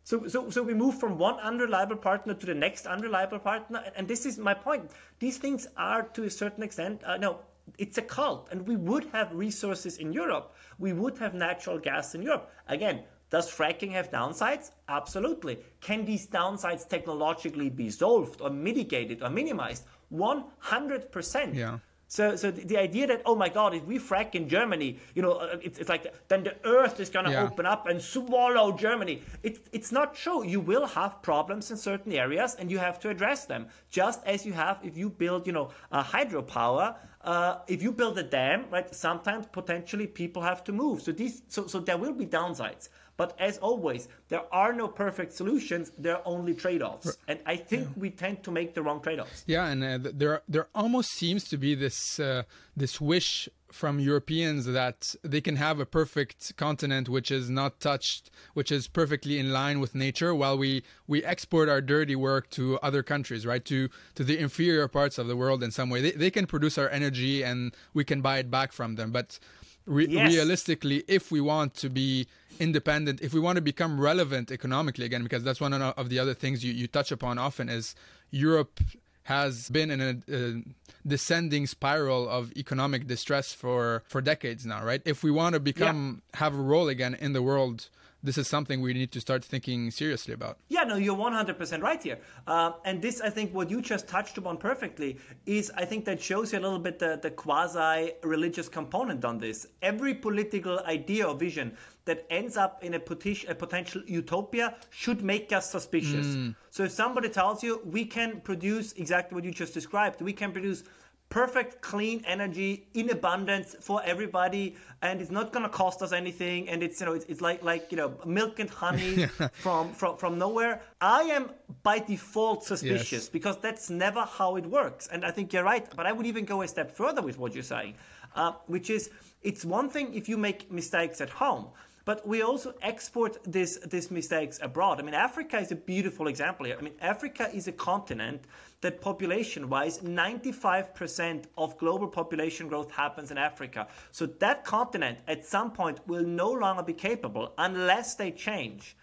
[0.08, 4.08] So, so, so we move from one unreliable partner to the next unreliable partner, and
[4.08, 4.90] this is my point.
[5.18, 7.40] These things are, to a certain extent, uh, no,
[7.76, 10.54] it's a cult, and we would have resources in Europe.
[10.78, 12.50] We would have natural gas in Europe.
[12.68, 14.70] Again, does fracking have downsides?
[14.88, 15.58] Absolutely.
[15.82, 19.84] Can these downsides technologically be solved or mitigated or minimized?
[20.10, 21.54] 100%.
[21.54, 21.80] Yeah.
[22.08, 25.32] So, so the, idea that oh my God, if we frack in Germany, you know,
[25.32, 27.44] uh, it's, it's like then the earth is gonna yeah.
[27.44, 29.22] open up and swallow Germany.
[29.42, 30.42] It, it's not true.
[30.44, 33.66] You will have problems in certain areas, and you have to address them.
[33.90, 36.96] Just as you have if you build, you know, a hydropower.
[37.20, 38.94] Uh, if you build a dam, right?
[38.94, 41.02] Sometimes potentially people have to move.
[41.02, 42.88] So these, so so there will be downsides.
[43.18, 45.90] But as always, there are no perfect solutions.
[45.98, 48.02] There are only trade-offs, and I think yeah.
[48.02, 49.42] we tend to make the wrong trade-offs.
[49.44, 52.44] Yeah, and uh, there there almost seems to be this uh,
[52.76, 58.30] this wish from Europeans that they can have a perfect continent which is not touched,
[58.54, 62.78] which is perfectly in line with nature, while we we export our dirty work to
[62.84, 63.64] other countries, right?
[63.64, 66.00] To to the inferior parts of the world in some way.
[66.00, 69.40] They they can produce our energy and we can buy it back from them, but
[69.88, 70.32] re- yes.
[70.32, 72.28] realistically, if we want to be
[72.60, 76.34] independent, if we want to become relevant economically again, because that's one of the other
[76.34, 77.94] things you, you touch upon often is
[78.30, 78.80] Europe
[79.24, 80.62] has been in a, a,
[81.06, 85.02] descending spiral of economic distress for for decades now, right?
[85.04, 86.40] If we want to become yeah.
[86.40, 87.88] have a role again in the world
[88.22, 90.58] this is something we need to start thinking seriously about.
[90.68, 92.18] Yeah, no, you're 100% right here.
[92.46, 96.20] Uh, and this, I think, what you just touched upon perfectly is, I think, that
[96.20, 99.68] shows you a little bit the, the quasi religious component on this.
[99.82, 101.76] Every political idea or vision
[102.06, 106.26] that ends up in a, a potential utopia should make us suspicious.
[106.26, 106.56] Mm.
[106.70, 110.50] So if somebody tells you we can produce exactly what you just described, we can
[110.50, 110.84] produce
[111.30, 116.68] perfect clean energy in abundance for everybody and it's not going to cost us anything
[116.70, 120.16] and it's you know it's, it's like like you know milk and honey from, from
[120.16, 121.50] from nowhere i am
[121.82, 123.28] by default suspicious yes.
[123.28, 126.44] because that's never how it works and i think you're right but i would even
[126.46, 127.94] go a step further with what you're saying
[128.34, 129.10] uh, which is
[129.42, 131.66] it's one thing if you make mistakes at home
[132.08, 134.98] but we also export this, these mistakes abroad.
[134.98, 136.78] I mean, Africa is a beautiful example here.
[136.78, 138.44] I mean, Africa is a continent
[138.80, 143.88] that population wise, 95% of global population growth happens in Africa.
[144.10, 148.96] So that continent at some point will no longer be capable unless they change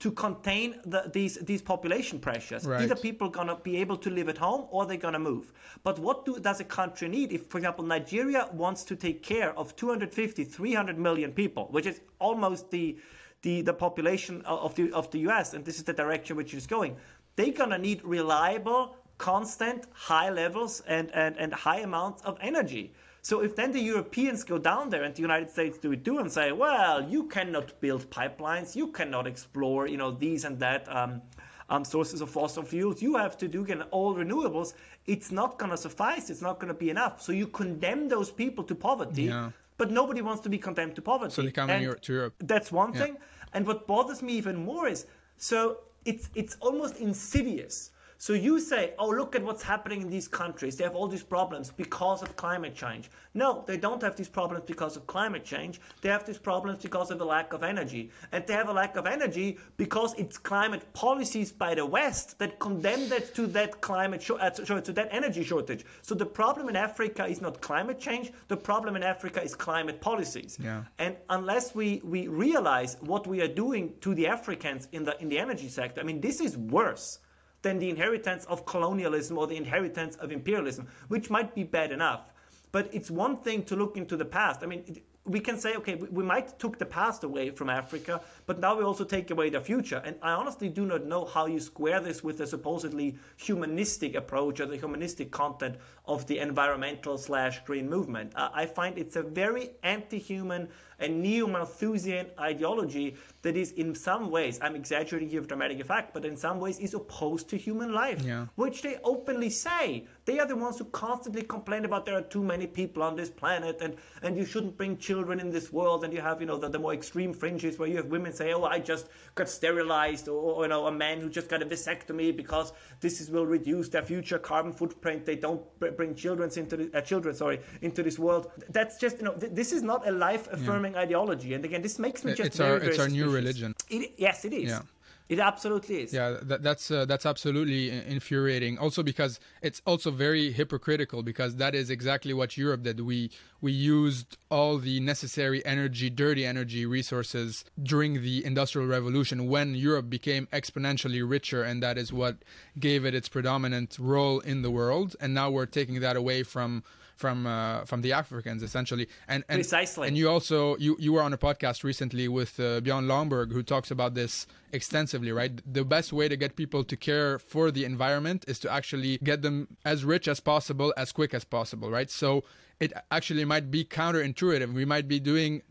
[0.00, 2.64] to contain the, these these population pressures.
[2.64, 2.82] Right.
[2.82, 5.52] Either people are gonna be able to live at home or they're gonna move.
[5.84, 9.56] But what do, does a country need if, for example, Nigeria wants to take care
[9.58, 12.98] of 250, 300 million people, which is almost the
[13.42, 15.54] the, the population of the of the U.S.
[15.54, 16.96] and this is the direction which is going.
[17.36, 22.94] They're gonna need reliable, constant, high levels and and, and high amounts of energy.
[23.22, 26.18] So if then the Europeans go down there and the United States do it too
[26.18, 30.88] and say, well, you cannot build pipelines, you cannot explore, you know, these and that
[30.94, 31.20] um,
[31.68, 34.74] um, sources of fossil fuels, you have to do again all renewables.
[35.06, 36.30] It's not going to suffice.
[36.30, 37.20] It's not going to be enough.
[37.20, 39.24] So you condemn those people to poverty.
[39.24, 39.50] Yeah.
[39.76, 41.32] But nobody wants to be condemned to poverty.
[41.32, 42.34] So they come in to Europe.
[42.38, 43.00] That's one yeah.
[43.00, 43.16] thing.
[43.54, 45.06] And what bothers me even more is
[45.38, 50.28] so it's it's almost insidious so you say, oh, look at what's happening in these
[50.28, 50.76] countries.
[50.76, 53.10] They have all these problems because of climate change.
[53.32, 55.80] No, they don't have these problems because of climate change.
[56.02, 58.10] They have these problems because of a lack of energy.
[58.32, 62.58] And they have a lack of energy because it's climate policies by the West that
[62.58, 65.86] condemn that to that climate sh- uh, to that energy shortage.
[66.02, 68.32] So the problem in Africa is not climate change.
[68.48, 70.58] The problem in Africa is climate policies.
[70.62, 70.84] Yeah.
[70.98, 75.30] And unless we, we realize what we are doing to the Africans in the in
[75.30, 77.20] the energy sector, I mean, this is worse
[77.62, 82.32] than the inheritance of colonialism or the inheritance of imperialism, which might be bad enough.
[82.72, 84.62] But it's one thing to look into the past.
[84.62, 88.58] I mean, we can say, okay, we might took the past away from Africa, but
[88.58, 90.00] now we also take away the future.
[90.04, 94.60] And I honestly do not know how you square this with the supposedly humanistic approach
[94.60, 98.32] or the humanistic content of the environmental slash green movement.
[98.34, 100.68] Uh, I find it's a very anti-human
[101.00, 106.24] and neo-Malthusian ideology that is in some ways, I'm exaggerating here with dramatic effect, but
[106.24, 108.46] in some ways is opposed to human life, yeah.
[108.56, 110.06] which they openly say.
[110.26, 113.30] They are the ones who constantly complain about there are too many people on this
[113.30, 116.04] planet and, and you shouldn't bring children in this world.
[116.04, 118.52] And you have, you know, the, the more extreme fringes where you have women say,
[118.52, 121.66] oh, I just got sterilized or, or, you know, a man who just got a
[121.66, 125.24] vasectomy because this is, will reduce their future carbon footprint.
[125.24, 128.50] They don't bring children into the, uh, children, sorry, into this world.
[128.70, 131.00] That's just, you know, th- this is not a life affirming yeah.
[131.00, 131.54] ideology.
[131.54, 133.74] And again, this makes me just it's our, it's our new religion.
[133.88, 134.70] It, yes, it is.
[134.70, 134.82] Yeah.
[135.30, 136.12] It absolutely is.
[136.12, 138.78] Yeah, that, that's uh, that's absolutely infuriating.
[138.78, 142.98] Also because it's also very hypocritical because that is exactly what Europe did.
[142.98, 149.76] We we used all the necessary energy, dirty energy resources during the industrial revolution when
[149.76, 152.38] Europe became exponentially richer and that is what
[152.80, 156.82] gave it its predominant role in the world and now we're taking that away from
[157.20, 159.06] from uh, from the Africans essentially.
[159.28, 160.08] And, and precisely.
[160.08, 163.62] And you also you you were on a podcast recently with uh, Bjorn Lomborg who
[163.62, 165.52] talks about this extensively, right?
[165.70, 169.42] The best way to get people to care for the environment is to actually get
[169.42, 172.10] them as rich as possible, as quick as possible, right?
[172.10, 172.42] So
[172.80, 174.72] it actually might be counterintuitive.
[174.72, 175.62] We might be doing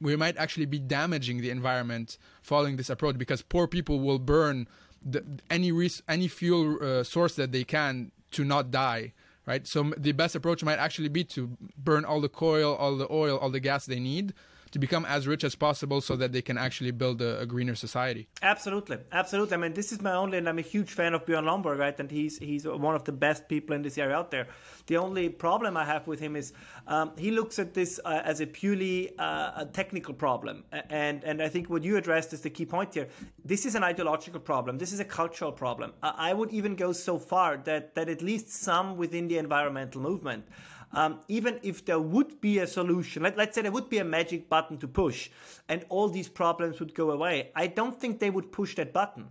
[0.00, 4.68] we might actually be damaging the environment following this approach because poor people will burn
[5.04, 9.12] the, any res- any fuel uh, source that they can to not die
[9.46, 9.66] right?
[9.66, 13.38] So the best approach might actually be to burn all the coal, all the oil,
[13.38, 14.34] all the gas they need
[14.72, 17.74] to become as rich as possible so that they can actually build a, a, greener
[17.74, 18.28] society.
[18.42, 19.54] Absolutely, absolutely.
[19.54, 21.98] I mean, this is my only, and I'm a huge fan of Bjorn Lomborg, right?
[21.98, 24.46] And he's he's one of the best people in this area out there.
[24.86, 26.52] The only problem I have with him is
[26.86, 31.42] um, he looks at this uh, as a purely uh, a technical problem, and and
[31.42, 33.08] I think what you addressed is the key point here.
[33.44, 34.78] This is an ideological problem.
[34.78, 35.92] This is a cultural problem.
[36.02, 40.00] I, I would even go so far that that at least some within the environmental
[40.00, 40.44] movement
[40.92, 44.04] um, even if there would be a solution, let, let's say there would be a
[44.04, 45.30] magic button to push
[45.68, 49.28] and all these problems would go away, I don't think they would push that button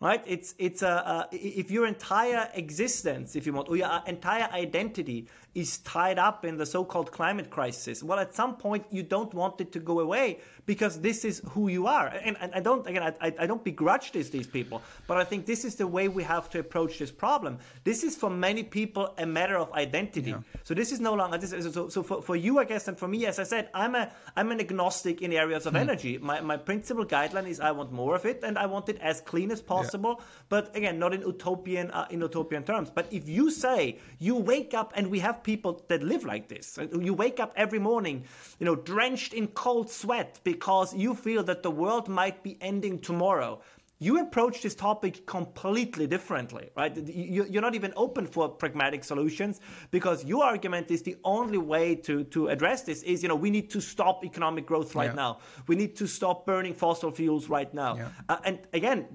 [0.00, 0.22] right?
[0.26, 5.26] It's it's a, a, if your entire existence, if you want, or your entire identity
[5.54, 8.02] is tied up in the so-called climate crisis.
[8.02, 11.68] Well, at some point you don't want it to go away because this is who
[11.68, 12.08] you are.
[12.08, 15.46] And, and I don't again, I, I don't begrudge this these people, but I think
[15.46, 17.58] this is the way we have to approach this problem.
[17.84, 20.32] This is for many people a matter of identity.
[20.32, 20.42] Yeah.
[20.64, 21.52] So this is no longer this.
[21.52, 23.94] Is, so, so for, for you, I guess, and for me, as I said, I'm
[23.94, 25.80] a I'm an agnostic in areas of mm.
[25.80, 26.18] energy.
[26.18, 29.22] My my principal guideline is I want more of it and I want it as
[29.22, 30.16] clean as possible.
[30.18, 30.24] Yeah.
[30.50, 32.90] But again, not in utopian uh, in utopian terms.
[32.90, 36.78] But if you say you wake up and we have people that live like this.
[37.08, 38.24] You wake up every morning,
[38.58, 40.57] you know, drenched in cold sweat because
[40.94, 43.60] you feel that the world might be ending tomorrow
[44.00, 46.96] you approach this topic completely differently, right?
[46.96, 52.22] You're not even open for pragmatic solutions because your argument is the only way to,
[52.24, 55.14] to address this is, you know, we need to stop economic growth right yeah.
[55.14, 55.38] now.
[55.66, 57.96] We need to stop burning fossil fuels right now.
[57.96, 58.08] Yeah.
[58.28, 59.06] Uh, and again,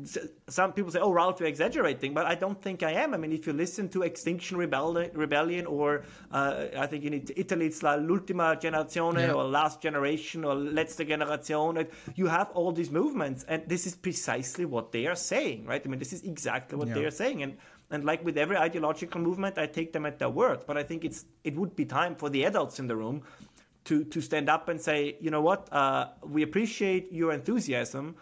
[0.49, 3.13] some people say, oh, Ralph, you're exaggerating, but I don't think I am.
[3.13, 7.81] I mean, if you listen to Extinction Rebellion or uh, I think in Italy it's
[7.81, 9.33] La L'Ultima Generazione yeah.
[9.33, 14.65] or Last Generation or Letzte Generation, you have all these movements and this is precisely
[14.65, 15.81] what they are saying, right?
[15.83, 16.95] I mean, this is exactly what yeah.
[16.95, 17.43] they are saying.
[17.43, 17.57] And
[17.91, 20.63] and like with every ideological movement, I take them at their word.
[20.65, 23.21] But I think it's it would be time for the adults in the room
[23.85, 28.15] to to stand up and say, you know what, uh, we appreciate your enthusiasm,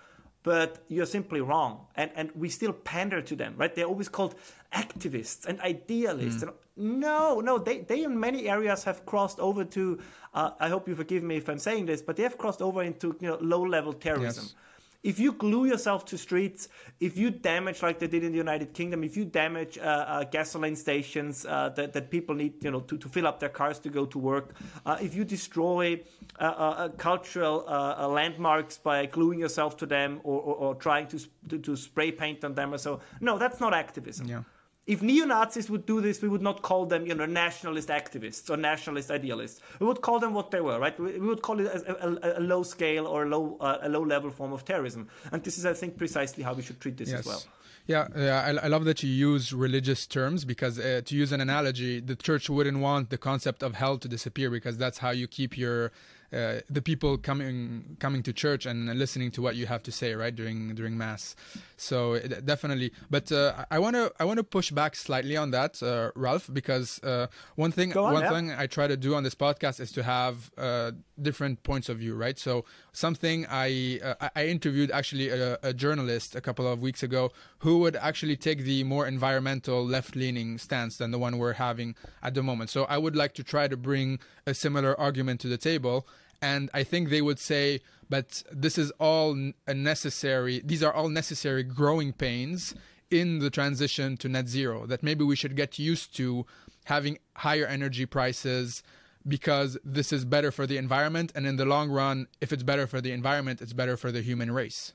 [0.44, 1.86] but you're simply wrong.
[1.96, 3.74] And and we still pander to them, right?
[3.74, 4.36] They're always called
[4.74, 6.44] activists and idealists.
[6.44, 6.50] Mm.
[6.78, 10.00] And no, no, they they in many areas have crossed over to.
[10.34, 12.82] Uh, I hope you forgive me if I'm saying this, but they have crossed over
[12.84, 14.46] into you know low level terrorism.
[14.46, 14.56] Yes
[15.04, 16.68] if you glue yourself to streets,
[17.00, 20.24] if you damage like they did in the United Kingdom, if you damage uh, uh,
[20.26, 23.80] gasoline stations uh, that, that people need, you know, to, to fill up their cars
[23.80, 26.00] to go to work, uh, if you destroy
[26.40, 27.66] uh, cultural
[28.10, 32.44] landmarks by gluing yourself to them or, or, or trying to, to, to spray paint
[32.44, 34.28] on them or so, no, that's not activism.
[34.28, 34.44] Yeah
[34.88, 38.58] if neo-Nazis would do this, we would not call them, you know, nationalist activists or
[38.58, 39.62] nationalist idealists.
[39.80, 41.00] We would call them what they were, right?
[41.00, 44.04] We, would call it a, a, a low scale or a low, uh, a low
[44.04, 45.08] level form of terrorism.
[45.32, 47.20] And this is, I think, precisely how we should treat this yes.
[47.20, 47.44] as well.
[47.88, 51.42] Yeah, yeah I, I, love that you use religious terms because, uh, to use an
[51.42, 55.28] analogy, the church wouldn't want the concept of hell to disappear because that's how you
[55.28, 55.92] keep your
[56.34, 60.16] uh, the people coming coming to church and listening to what you have to say
[60.16, 61.36] right during during mass.
[61.76, 62.92] So definitely.
[63.10, 66.50] But uh, i want to i want to push back slightly on that uh, ralph
[66.54, 68.30] because uh, one thing on, one yeah.
[68.30, 70.92] thing i try to do on this podcast is to have uh,
[71.22, 72.40] different points of view right?
[72.40, 72.64] So
[72.94, 74.00] something i
[74.36, 78.60] i interviewed actually a, a journalist a couple of weeks ago who would actually take
[78.64, 82.70] the more environmental left leaning stance than the one we're having at the moment.
[82.70, 86.08] So i would like to try to bring a similar argument to the table
[86.42, 90.62] and I think they would say, but this is all a necessary.
[90.64, 92.76] These are all necessary growing pains
[93.10, 94.86] in the transition to net zero.
[94.86, 96.46] That maybe we should get used to
[96.86, 98.84] having higher energy prices
[99.28, 102.88] because this is better for the environment, and in the long run, if it's better
[102.88, 104.94] for the environment, it's better for the human race.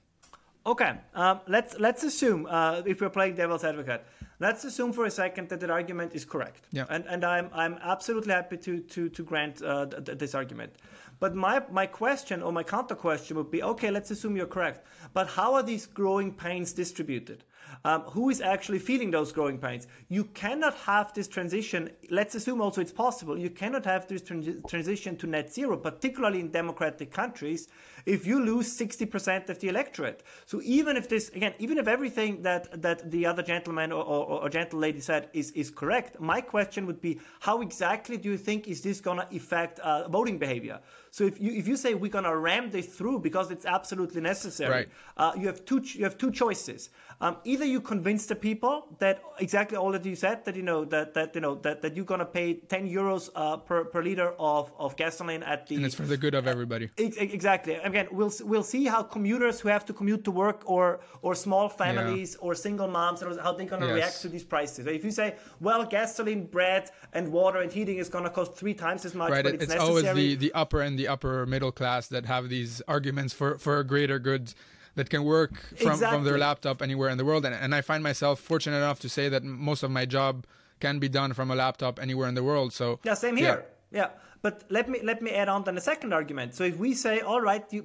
[0.66, 4.04] Okay, um, let's let's assume uh, if we're playing devil's advocate,
[4.40, 6.66] let's assume for a second that that argument is correct.
[6.72, 6.86] Yeah.
[6.90, 10.72] And and I'm I'm absolutely happy to to to grant uh, th- this argument.
[11.18, 14.86] But my, my question or my counter question would be okay, let's assume you're correct.
[15.14, 17.44] But how are these growing pains distributed?
[17.84, 19.86] Um, who is actually feeling those growing pains?
[20.08, 21.90] You cannot have this transition.
[22.10, 23.38] Let's assume also it's possible.
[23.38, 27.68] You cannot have this transition to net zero, particularly in democratic countries,
[28.04, 30.22] if you lose 60% of the electorate.
[30.46, 34.42] So even if this, again, even if everything that, that the other gentleman or, or,
[34.42, 38.38] or gentle lady said is, is correct, my question would be how exactly do you
[38.38, 40.80] think is this going to affect uh, voting behavior?
[41.16, 44.70] So if you if you say we're gonna ram this through because it's absolutely necessary,
[44.70, 44.88] right.
[45.16, 46.90] uh, you have two you have two choices.
[47.22, 50.84] Um, either you convince the people that exactly all that you said that you know
[50.84, 54.34] that that you know that, that you're gonna pay 10 euros uh, per, per liter
[54.38, 56.90] of, of gasoline at the and it's for the good of everybody.
[57.00, 57.76] Uh, exactly.
[57.76, 61.70] Again, we'll we'll see how commuters who have to commute to work or or small
[61.70, 62.46] families yeah.
[62.46, 63.94] or single moms how they're gonna yes.
[63.94, 64.86] react to these prices.
[64.86, 69.06] If you say, well, gasoline, bread, and water and heating is gonna cost three times
[69.06, 69.42] as much, right?
[69.42, 72.82] But it's, it's always the the upper and the upper middle class that have these
[72.88, 74.54] arguments for for a greater good
[74.96, 76.16] that can work from, exactly.
[76.16, 77.44] from their laptop anywhere in the world.
[77.44, 80.46] And, and I find myself fortunate enough to say that most of my job
[80.80, 82.72] can be done from a laptop anywhere in the world.
[82.72, 83.66] So yeah, same here.
[83.90, 84.00] Yeah.
[84.00, 84.08] yeah.
[84.42, 86.54] But let me let me add on then a second argument.
[86.54, 87.82] So if we say, all right, you,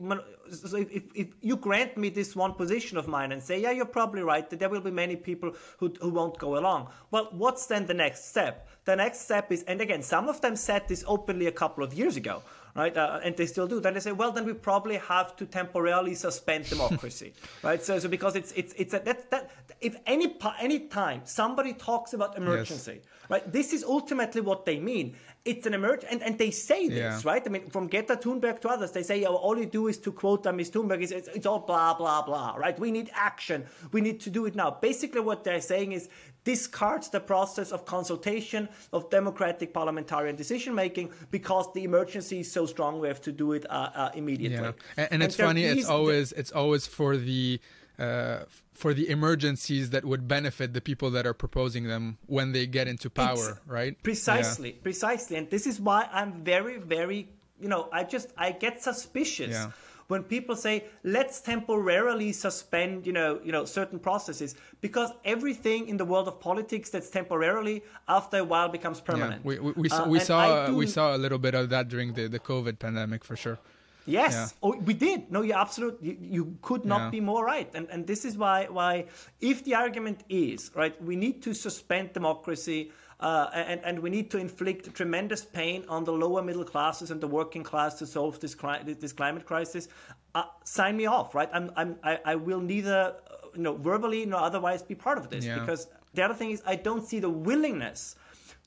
[0.51, 3.71] so if, if, if, you grant me this one position of mine and say, yeah,
[3.71, 6.89] you're probably right, that there will be many people who, who won't go along.
[7.09, 8.67] Well, what's then the next step?
[8.85, 11.93] The next step is, and again, some of them said this openly a couple of
[11.93, 12.43] years ago
[12.75, 12.95] right?
[12.95, 13.79] Uh, and they still do.
[13.79, 17.81] Then they say, well, then we probably have to temporarily suspend democracy, right?
[17.83, 22.13] So, so because it's it's it's a, that that if any any time somebody talks
[22.13, 23.29] about emergency, yes.
[23.29, 23.51] right?
[23.51, 25.15] This is ultimately what they mean.
[25.43, 27.21] It's an emergency, and, and they say this, yeah.
[27.23, 27.41] right?
[27.43, 30.11] I mean, from Greta Thunberg to others, they say, oh, all you do is to
[30.11, 30.69] quote uh, Ms.
[30.69, 32.77] Thunberg is it's, it's all blah blah blah, right?
[32.79, 33.65] We need action.
[33.91, 34.69] We need to do it now.
[34.69, 36.09] Basically, what they're saying is
[36.43, 42.65] discards the process of consultation of democratic parliamentarian decision making because the emergency is so
[42.65, 44.71] strong we have to do it uh, uh, immediately yeah.
[44.97, 47.59] and, and, it's funny it's always it's always for the
[47.99, 48.39] uh,
[48.81, 52.87] for the emergencies that would benefit the people that are proposing them when they get
[52.87, 54.01] into power it's right?
[54.01, 54.81] Precisely yeah.
[54.81, 55.37] precisely.
[55.37, 57.29] And this is why i'm very very
[57.59, 59.69] you know i just i get suspicious yeah.
[60.07, 65.95] when people say let's temporarily suspend you know you know certain processes because everything in
[65.95, 69.41] the world of politics that's temporarily after a while becomes permanent.
[69.43, 70.75] Yeah, we, we, we, uh, we saw do...
[70.75, 73.59] we saw a little bit of that during the, the covid pandemic for sure
[74.05, 74.47] Yes, yeah.
[74.63, 75.31] oh, we did.
[75.31, 77.09] No, you absolutely you, you could not yeah.
[77.09, 77.69] be more right.
[77.73, 79.05] And and this is why why
[79.39, 82.91] if the argument is right, we need to suspend democracy
[83.21, 87.21] uh, and, and we need to inflict tremendous pain on the lower middle classes and
[87.21, 89.87] the working class to solve this, cri- this climate crisis.
[90.33, 91.49] Uh, sign me off, right?
[91.53, 95.29] I'm, I'm, I, I will neither, uh, you know, verbally nor otherwise be part of
[95.29, 95.59] this yeah.
[95.59, 98.15] because the other thing is I don't see the willingness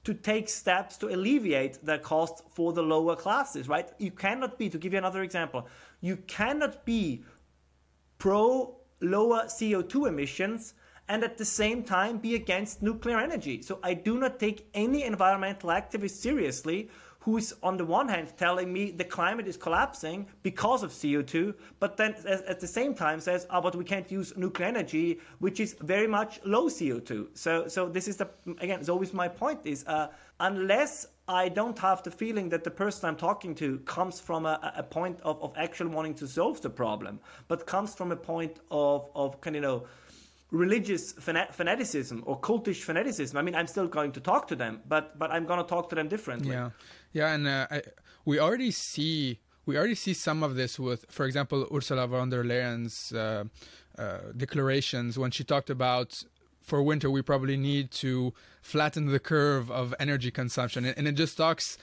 [0.04, 3.90] to take steps to alleviate the cost for the lower classes, right?
[3.98, 5.66] You cannot be, to give you another example,
[6.00, 7.24] you cannot be
[8.18, 10.74] pro lower CO2 emissions
[11.08, 13.62] and at the same time be against nuclear energy.
[13.62, 16.90] So I do not take any environmental activist seriously
[17.24, 21.54] who is on the one hand telling me the climate is collapsing because of CO2,
[21.80, 25.58] but then at the same time says, oh, but we can't use nuclear energy, which
[25.58, 27.28] is very much low CO2.
[27.32, 30.08] So, so this is the, again, it's always my point is, uh,
[30.40, 34.74] unless I don't have the feeling that the person I'm talking to comes from a,
[34.76, 38.58] a point of, of actually wanting to solve the problem, but comes from a point
[38.70, 39.86] of, of kind of, you know,
[40.50, 43.36] religious fanaticism or cultish fanaticism.
[43.36, 45.88] I mean, I'm still going to talk to them, but but I'm going to talk
[45.90, 46.52] to them differently.
[46.52, 46.70] Yeah,
[47.14, 47.82] yeah, and uh, I,
[48.26, 52.44] we already see we already see some of this with, for example, Ursula von der
[52.44, 53.44] Leyen's uh,
[53.98, 56.22] uh, declarations when she talked about
[56.60, 61.12] for winter we probably need to flatten the curve of energy consumption, and, and it
[61.12, 61.78] just talks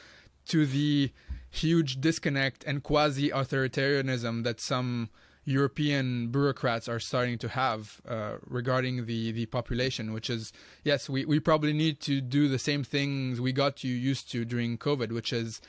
[0.47, 1.11] to the
[1.49, 5.09] huge disconnect and quasi authoritarianism that some
[5.43, 11.25] European bureaucrats are starting to have uh, regarding the, the population, which is yes, we,
[11.25, 15.11] we probably need to do the same things we got you used to during COVID,
[15.11, 15.61] which is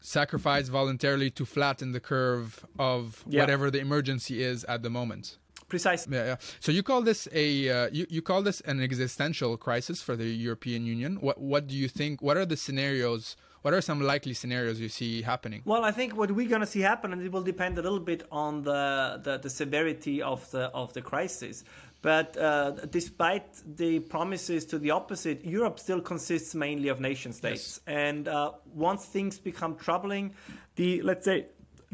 [0.00, 3.40] sacrifice voluntarily to flatten the curve of yeah.
[3.40, 5.38] whatever the emergency is at the moment.
[5.68, 6.16] Precisely.
[6.16, 6.36] Yeah, yeah.
[6.60, 10.26] So you call this a uh, you, you call this an existential crisis for the
[10.26, 11.16] European Union.
[11.20, 12.20] What what do you think?
[12.20, 13.36] What are the scenarios?
[13.64, 15.62] What are some likely scenarios you see happening?
[15.64, 17.98] Well, I think what we're going to see happen, and it will depend a little
[17.98, 21.64] bit on the, the, the severity of the of the crisis.
[22.02, 23.46] But uh, despite
[23.78, 27.80] the promises to the opposite, Europe still consists mainly of nation states.
[27.86, 27.96] Yes.
[28.04, 30.34] And uh, once things become troubling,
[30.76, 31.46] the let's say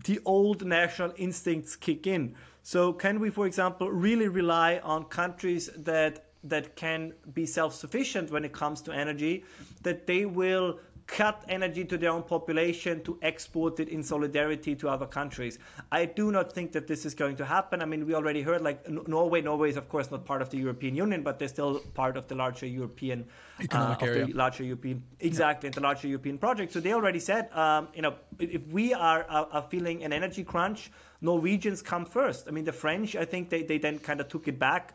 [0.02, 2.34] the old national instincts kick in.
[2.64, 8.44] So, can we, for example, really rely on countries that that can be self-sufficient when
[8.44, 9.44] it comes to energy,
[9.82, 10.80] that they will
[11.11, 15.58] cut energy to their own population to export it in solidarity to other countries.
[15.90, 17.82] I do not think that this is going to happen.
[17.82, 19.40] I mean, we already heard like Norway.
[19.40, 22.28] Norway is of course not part of the European Union, but they're still part of
[22.28, 23.26] the larger European
[23.61, 25.74] economic uh, area, larger European exactly yeah.
[25.74, 26.72] the larger European project.
[26.72, 30.44] So they already said, um, you know, if we are, are, are feeling an energy
[30.44, 32.46] crunch, Norwegians come first.
[32.46, 34.94] I mean, the French, I think they, they then kind of took it back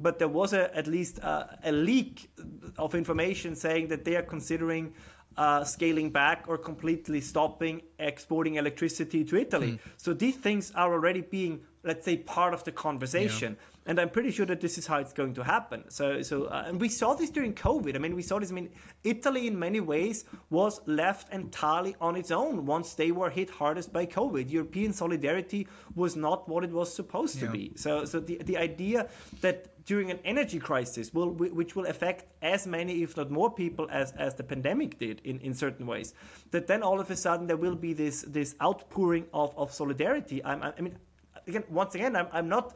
[0.00, 2.30] but there was a, at least a, a, leak
[2.76, 5.15] of information saying that they are considering uh,
[5.64, 9.72] scaling back or completely stopping exporting electricity to Italy.
[9.72, 9.78] Mm.
[9.96, 13.56] So these things are already being, let's say, part of the conversation.
[13.58, 13.72] Yeah.
[13.88, 15.84] And I'm pretty sure that this is how it's going to happen.
[15.88, 17.94] So, so, uh, and we saw this during COVID.
[17.94, 18.50] I mean, we saw this.
[18.50, 18.70] I mean,
[19.04, 23.92] Italy in many ways was left entirely on its own once they were hit hardest
[23.92, 24.50] by COVID.
[24.50, 27.46] European solidarity was not what it was supposed yeah.
[27.46, 27.72] to be.
[27.76, 29.08] So, so the the idea
[29.40, 33.86] that during an energy crisis, will, which will affect as many, if not more, people
[33.90, 36.12] as, as the pandemic did in, in certain ways,
[36.50, 40.44] that then all of a sudden there will be this this outpouring of, of solidarity.
[40.44, 40.98] I'm, I mean,
[41.46, 42.74] again, once again, I'm, I'm not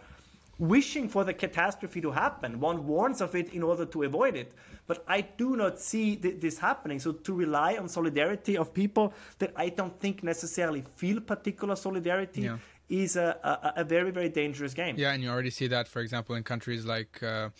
[0.59, 2.61] wishing for the catastrophe to happen.
[2.61, 4.53] One warns of it in order to avoid it.
[4.87, 6.99] But I do not see th- this happening.
[6.99, 12.43] So to rely on solidarity of people that I don't think necessarily feel particular solidarity
[12.43, 12.59] yeah
[12.91, 14.97] is a, a, a, very very dangerous game.
[14.99, 17.51] Yeah, and you already see that, for example, in countries like uh,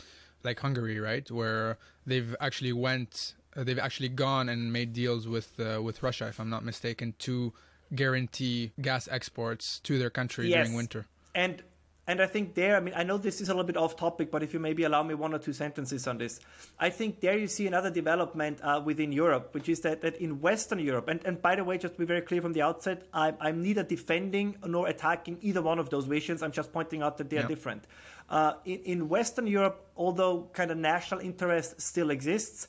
[0.43, 5.59] like Hungary, right, where they've actually went, uh, they've actually gone and made deals with
[5.61, 7.53] uh, with Russia, if I'm not mistaken, to
[7.95, 10.67] guarantee gas exports to their country yes.
[10.67, 11.07] during winter.
[11.35, 11.63] And
[12.11, 14.33] and I think there, I mean, I know this is a little bit off topic,
[14.33, 16.41] but if you maybe allow me one or two sentences on this,
[16.77, 20.41] I think there you see another development uh, within Europe, which is that, that in
[20.41, 23.07] Western Europe, and, and by the way, just to be very clear from the outset,
[23.15, 26.43] I'm, I'm neither defending nor attacking either one of those visions.
[26.43, 27.85] I'm just pointing out that they are different.
[28.29, 32.67] Uh, in, in Western Europe, although kind of national interest still exists,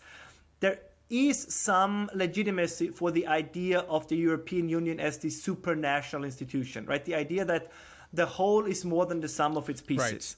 [0.60, 0.82] there
[1.12, 7.04] is some legitimacy for the idea of the European Union as the supranational institution, right?
[7.04, 7.72] The idea that
[8.14, 10.10] the whole is more than the sum of its pieces.
[10.10, 10.36] Right.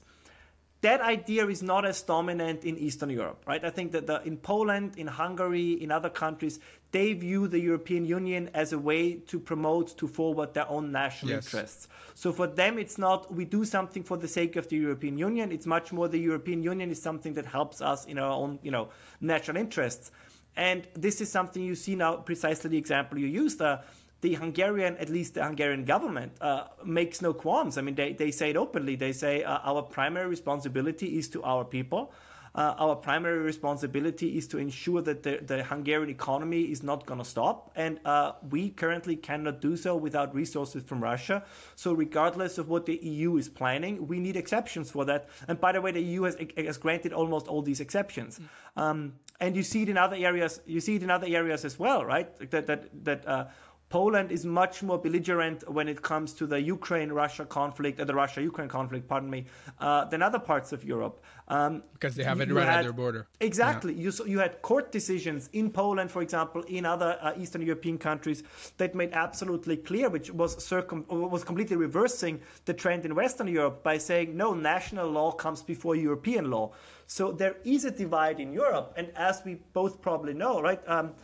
[0.80, 3.64] That idea is not as dominant in Eastern Europe, right?
[3.64, 6.60] I think that the, in Poland, in Hungary, in other countries,
[6.90, 11.30] they view the European Union as a way to promote, to forward their own national
[11.30, 11.46] yes.
[11.46, 11.88] interests.
[12.14, 15.52] So for them, it's not we do something for the sake of the European Union.
[15.52, 18.70] It's much more the European Union is something that helps us in our own, you
[18.70, 18.90] know,
[19.22, 20.10] national interests.
[20.56, 23.60] And this is something you see now, precisely the example you used.
[23.60, 23.78] Uh,
[24.20, 27.76] the Hungarian, at least the Hungarian government, uh, makes no qualms.
[27.76, 28.96] I mean, they, they say it openly.
[28.96, 32.12] They say uh, our primary responsibility is to our people.
[32.54, 37.18] Uh, our primary responsibility is to ensure that the, the Hungarian economy is not going
[37.18, 37.72] to stop.
[37.74, 41.42] And uh, we currently cannot do so without resources from Russia.
[41.74, 45.28] So, regardless of what the EU is planning, we need exceptions for that.
[45.48, 48.38] And by the way, the EU has, has granted almost all these exceptions.
[48.38, 48.82] Mm.
[48.82, 49.12] Um,
[49.44, 50.60] and you see it in other areas.
[50.66, 52.28] You see it in other areas as well, right?
[52.50, 53.44] That that that uh,
[53.94, 58.68] Poland is much more belligerent when it comes to the Ukraine-Russia conflict, uh, the Russia-Ukraine
[58.68, 59.44] conflict, pardon me,
[59.78, 61.22] uh, than other parts of Europe.
[61.46, 63.28] Um, because they have it right had, at their border.
[63.38, 63.92] Exactly.
[63.94, 64.02] Yeah.
[64.04, 68.42] You you had court decisions in Poland, for example, in other uh, Eastern European countries
[68.80, 71.04] that made absolutely clear, which was circum
[71.36, 75.94] was completely reversing the trend in Western Europe by saying no, national law comes before
[75.94, 76.66] European law.
[77.06, 81.14] So there is a divide in Europe, and as we both probably know, right, um,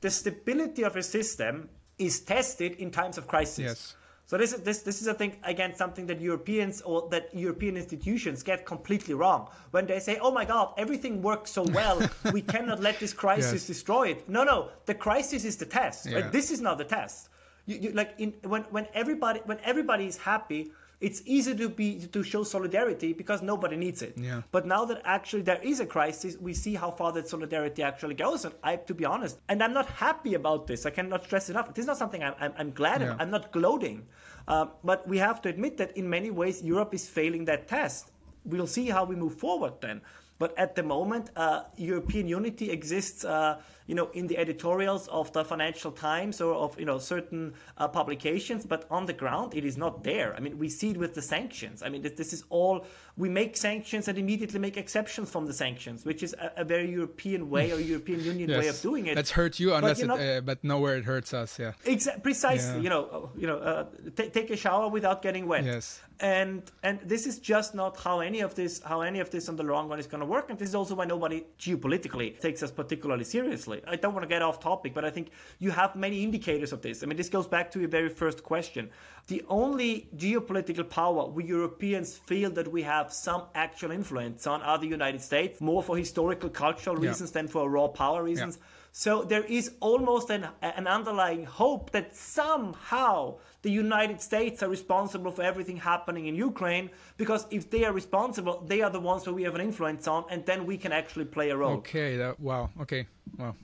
[0.00, 1.68] the stability of a system
[1.98, 3.58] is tested in times of crisis.
[3.58, 3.94] Yes.
[4.28, 7.78] So this is this this is I think again something that Europeans or that European
[7.78, 11.98] institutions get completely wrong when they say, "Oh my God, everything works so well,
[12.32, 13.66] we cannot let this crisis yes.
[13.66, 16.04] destroy it." No, no, the crisis is the test.
[16.04, 16.18] Yeah.
[16.18, 16.32] Right?
[16.32, 17.30] This is not the test.
[17.64, 22.06] You, you, like in, when when everybody when everybody is happy, it's easy to be
[22.12, 24.14] to show solidarity because nobody needs it.
[24.16, 24.42] Yeah.
[24.50, 28.14] But now that actually there is a crisis, we see how far that solidarity actually
[28.14, 28.44] goes.
[28.44, 30.86] And I, have to be honest, and I'm not happy about this.
[30.86, 31.72] I cannot stress enough.
[31.72, 33.12] This is not something I'm, I'm, I'm glad yeah.
[33.12, 33.20] of.
[33.20, 34.06] I'm not gloating.
[34.48, 38.10] Uh, but we have to admit that in many ways Europe is failing that test.
[38.44, 40.00] We'll see how we move forward then.
[40.38, 43.24] But at the moment, uh, European unity exists.
[43.24, 47.54] Uh, you know, in the editorials of the Financial Times or of you know certain
[47.78, 50.36] uh, publications, but on the ground it is not there.
[50.36, 51.82] I mean, we see it with the sanctions.
[51.82, 52.84] I mean, this, this is all
[53.16, 56.90] we make sanctions and immediately make exceptions from the sanctions, which is a, a very
[56.90, 58.58] European way or European Union yes.
[58.58, 59.14] way of doing it.
[59.14, 61.58] That's hurt you, unless but, it, uh, but nowhere it hurts us.
[61.58, 62.76] Yeah, exa- precisely.
[62.76, 62.82] Yeah.
[62.82, 65.64] You know, you know, uh, t- take a shower without getting wet.
[65.64, 69.48] Yes, and and this is just not how any of this how any of this
[69.48, 70.50] on the long run is going to work.
[70.50, 73.77] And this is also why nobody geopolitically takes us particularly seriously.
[73.86, 76.82] I don't want to get off topic, but I think you have many indicators of
[76.82, 77.02] this.
[77.02, 78.90] I mean, this goes back to your very first question.
[79.26, 84.78] The only geopolitical power we Europeans feel that we have some actual influence on are
[84.78, 87.42] the United States, more for historical, cultural reasons yeah.
[87.42, 88.56] than for raw power reasons.
[88.56, 94.68] Yeah So there is almost an, an underlying hope that somehow the United States are
[94.68, 99.24] responsible for everything happening in Ukraine because if they are responsible, they are the ones
[99.24, 101.76] who we have an influence on, and then we can actually play a role.
[101.78, 102.16] Okay.
[102.16, 102.70] That, wow.
[102.80, 103.06] Okay.
[103.38, 103.54] Wow.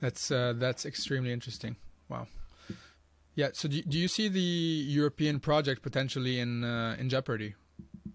[0.00, 1.76] That's uh, that's extremely interesting.
[2.08, 2.26] Wow.
[3.34, 3.50] Yeah.
[3.52, 7.54] So do, do you see the European project potentially in uh, in jeopardy?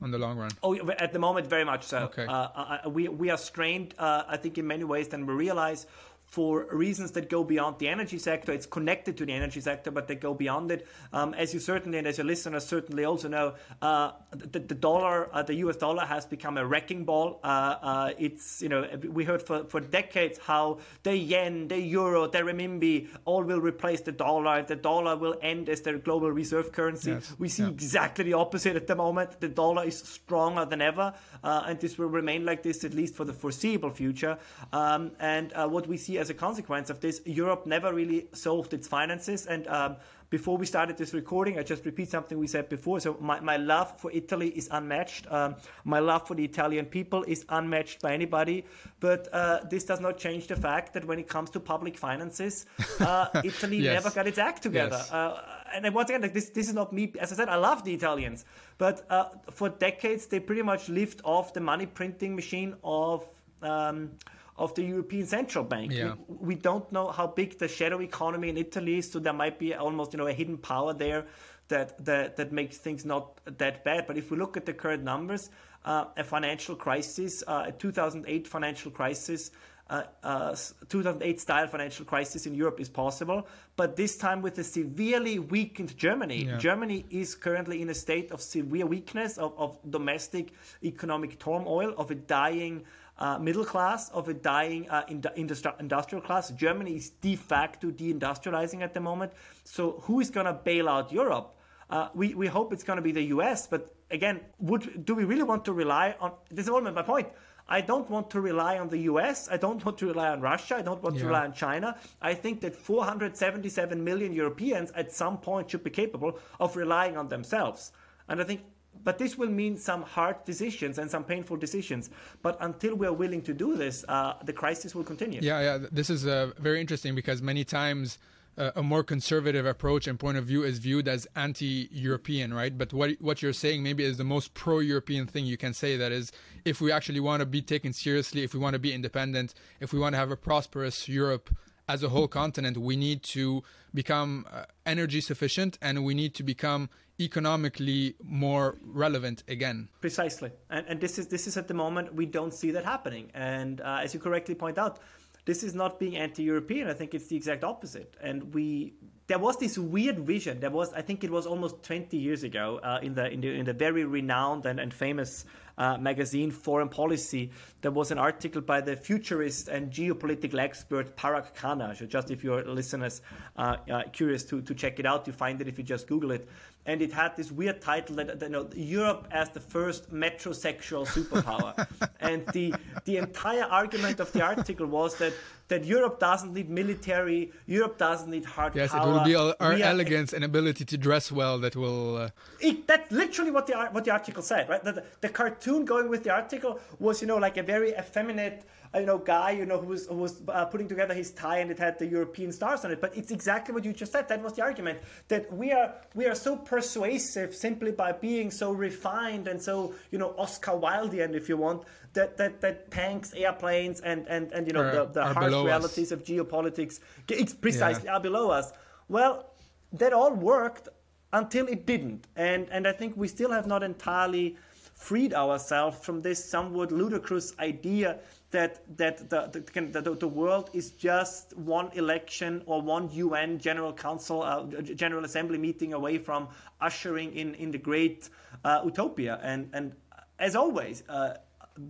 [0.02, 0.52] on the long run?
[0.62, 2.00] Oh, at the moment, very much so.
[2.00, 2.26] Okay.
[2.28, 5.88] Uh, we we are strained, uh, I think, in many ways than we realize
[6.34, 8.52] for reasons that go beyond the energy sector.
[8.52, 10.88] It's connected to the energy sector, but they go beyond it.
[11.14, 13.54] Um, as you certainly and as your listeners certainly also know,
[13.84, 17.40] uh, the, the, dollar, uh, the US dollar, has become a wrecking ball.
[17.44, 18.82] Uh, uh it's you know
[19.12, 24.02] we heard for, for decades how the yen, the euro, the renminbi all will replace
[24.02, 24.64] the dollar.
[24.64, 27.12] The dollar will end as their global reserve currency.
[27.12, 27.36] Yes.
[27.38, 27.70] We see yeah.
[27.70, 29.40] exactly the opposite at the moment.
[29.40, 31.14] The dollar is stronger than ever,
[31.44, 34.40] uh, and this will remain like this at least for the foreseeable future.
[34.72, 38.74] Um, and uh, what we see as a consequence of this, Europe never really solved
[38.74, 39.46] its finances.
[39.46, 39.98] And um,
[40.30, 43.02] before we started this recording, I just repeat something we said before.
[43.02, 45.30] So my, my love for Italy is unmatched.
[45.30, 48.66] Um, my love for the Italian people is unmatched by anybody.
[49.02, 52.66] But uh, this does not change the fact that when it comes to public finances,
[53.02, 54.02] uh, Italy yes.
[54.02, 54.98] never got its act together.
[54.98, 55.12] Yes.
[55.12, 55.42] Uh,
[55.76, 57.12] and once again, like this, this is not me.
[57.20, 58.46] As I said, I love the Italians,
[58.78, 63.28] but uh, for decades they pretty much lived off the money printing machine of.
[63.62, 64.12] Um,
[64.58, 65.92] of the European Central Bank.
[65.92, 66.16] Yeah.
[66.28, 69.58] We, we, don't know how big the shadow economy in Italy is, so there might
[69.58, 71.26] be almost you know a hidden power there
[71.70, 74.08] that that, that makes things not that bad.
[74.08, 75.50] But if we look at the current numbers,
[75.86, 79.52] uh, a financial crisis, uh, a 2008 financial crisis.
[79.90, 80.56] Uh, uh
[80.88, 83.46] 2008 style financial crisis in Europe is possible,
[83.76, 86.46] but this time with a severely weakened Germany.
[86.46, 86.58] Yeah.
[86.58, 92.12] Germany is currently in a state of severe weakness, of, of domestic economic turmoil, of
[92.12, 92.86] a dying
[93.20, 96.50] uh, middle class, of a dying uh, industri- industrial class.
[96.52, 99.32] Germany is de facto deindustrializing at the moment.
[99.64, 101.56] So who is going to bail out Europe?
[101.90, 103.68] Uh, we, we hope it's going to be the US.
[103.68, 106.32] But again, would do we really want to rely on?
[106.50, 107.28] This is all my point.
[107.68, 109.48] I don't want to rely on the US.
[109.50, 110.76] I don't want to rely on Russia.
[110.76, 111.22] I don't want yeah.
[111.22, 111.98] to rely on China.
[112.22, 117.30] I think that 477 million Europeans at some point should be capable of relying on
[117.30, 117.94] themselves.
[118.28, 118.62] And I think
[119.04, 122.10] but this will mean some hard decisions and some painful decisions.
[122.42, 125.40] But until we are willing to do this, uh, the crisis will continue.
[125.42, 125.88] Yeah, yeah.
[125.92, 128.18] This is uh, very interesting because many times
[128.58, 132.78] uh, a more conservative approach and point of view is viewed as anti-European, right?
[132.78, 135.98] But what what you're saying maybe is the most pro-European thing you can say.
[135.98, 136.32] That is,
[136.64, 139.92] if we actually want to be taken seriously, if we want to be independent, if
[139.92, 141.50] we want to have a prosperous Europe
[141.88, 143.64] as a whole continent, we need to
[143.94, 149.88] become uh, energy sufficient and we need to become economically more relevant again.
[150.02, 153.30] Precisely, and, and this is this is at the moment we don't see that happening.
[153.34, 155.00] And uh, as you correctly point out,
[155.46, 156.88] this is not being anti-European.
[156.88, 158.16] I think it's the exact opposite.
[158.22, 158.94] And we
[159.28, 160.60] there was this weird vision.
[160.60, 163.50] There was I think it was almost 20 years ago uh, in the in the
[163.50, 165.46] in the very renowned and, and famous
[165.78, 167.52] uh, magazine Foreign Policy.
[167.82, 171.98] There was an article by the futurist and geopolitical expert Parag Khanna.
[171.98, 173.22] So just if your listeners
[173.58, 176.32] are uh, curious to to check it out, you find it if you just Google
[176.32, 176.48] it
[176.86, 181.08] and it had this weird title that, that you know Europe as the first metrosexual
[181.08, 181.88] superpower,
[182.20, 182.74] and the
[183.06, 185.34] the entire argument of the article was that
[185.74, 189.00] that Europe doesn't need military, Europe doesn't need hard yes, power.
[189.00, 192.18] Yes, it will be our, our elegance and ability to dress well that will.
[192.18, 192.30] Uh...
[192.60, 194.84] It, that's literally what the what the article said, right?
[194.84, 198.58] The, the cartoon going with the article was you know like a very effeminate
[198.96, 201.72] you know guy you know who was who was uh, putting together his tie and
[201.72, 203.02] it had the European stars on it.
[203.02, 204.28] But it's exactly what you just said.
[204.28, 208.72] That was the argument that we are we are so persuasive simply by being so
[208.72, 211.84] refined and so you know Oscar Wildean, if you want,
[212.14, 216.12] that that, that tanks, airplanes, and and and you know are, the, the harsh realities
[216.12, 216.20] us.
[216.20, 218.16] of geopolitics it's precisely yeah.
[218.16, 218.72] are below us.
[219.10, 219.50] Well,
[219.94, 220.90] that all worked
[221.32, 224.56] until it didn't, and and I think we still have not entirely
[224.94, 228.20] freed ourselves from this somewhat ludicrous idea
[228.54, 233.92] that that the, the, the, the, world is just one election or one UN General
[233.92, 236.48] Council, uh, General Assembly meeting away from
[236.80, 238.30] ushering in in the great
[238.64, 239.40] uh, utopia.
[239.44, 239.94] And and
[240.40, 241.04] as always.
[241.10, 241.36] Uh,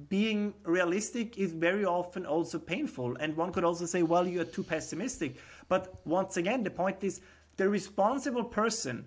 [0.08, 4.46] being realistic is very often also painful, and one could also say, "Well, you are
[4.46, 5.36] too pessimistic."
[5.68, 7.20] But once again, the point is,
[7.58, 9.04] the responsible person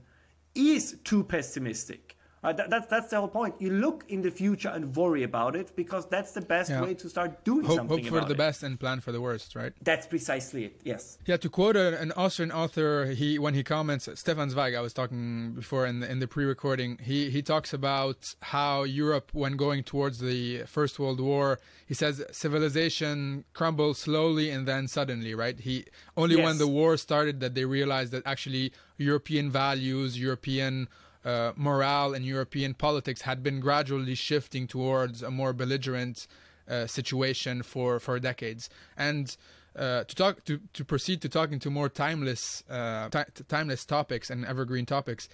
[0.54, 2.15] is too pessimistic
[2.46, 3.54] Uh, that, that's that's the whole point.
[3.58, 6.82] You look in the future and worry about it because that's the best Yeah.
[6.84, 8.44] way to start doing Hope, something hope for the it.
[8.46, 9.72] best and plan for the worst, right?
[9.82, 10.74] That's precisely it.
[10.84, 11.18] Yes.
[11.26, 15.52] Yeah, to quote an Austrian author, he when he comments, Stefan Zweig, I was talking
[15.62, 18.18] before in the, in the pre-recording, he he talks about
[18.54, 20.40] how Europe, when going towards the
[20.76, 21.58] First World War,
[21.90, 25.58] he says civilization crumbles slowly and then suddenly, right?
[25.68, 25.84] He
[26.16, 30.88] only when the war started that they realized that actually European values, European
[31.26, 36.26] uh, morale, and European politics had been gradually shifting towards a more belligerent
[36.68, 38.70] uh, situation for for decades.
[38.96, 39.36] And
[39.76, 44.30] uh, to talk to, to proceed to talking to more timeless uh, ti- timeless topics
[44.30, 45.28] and evergreen topics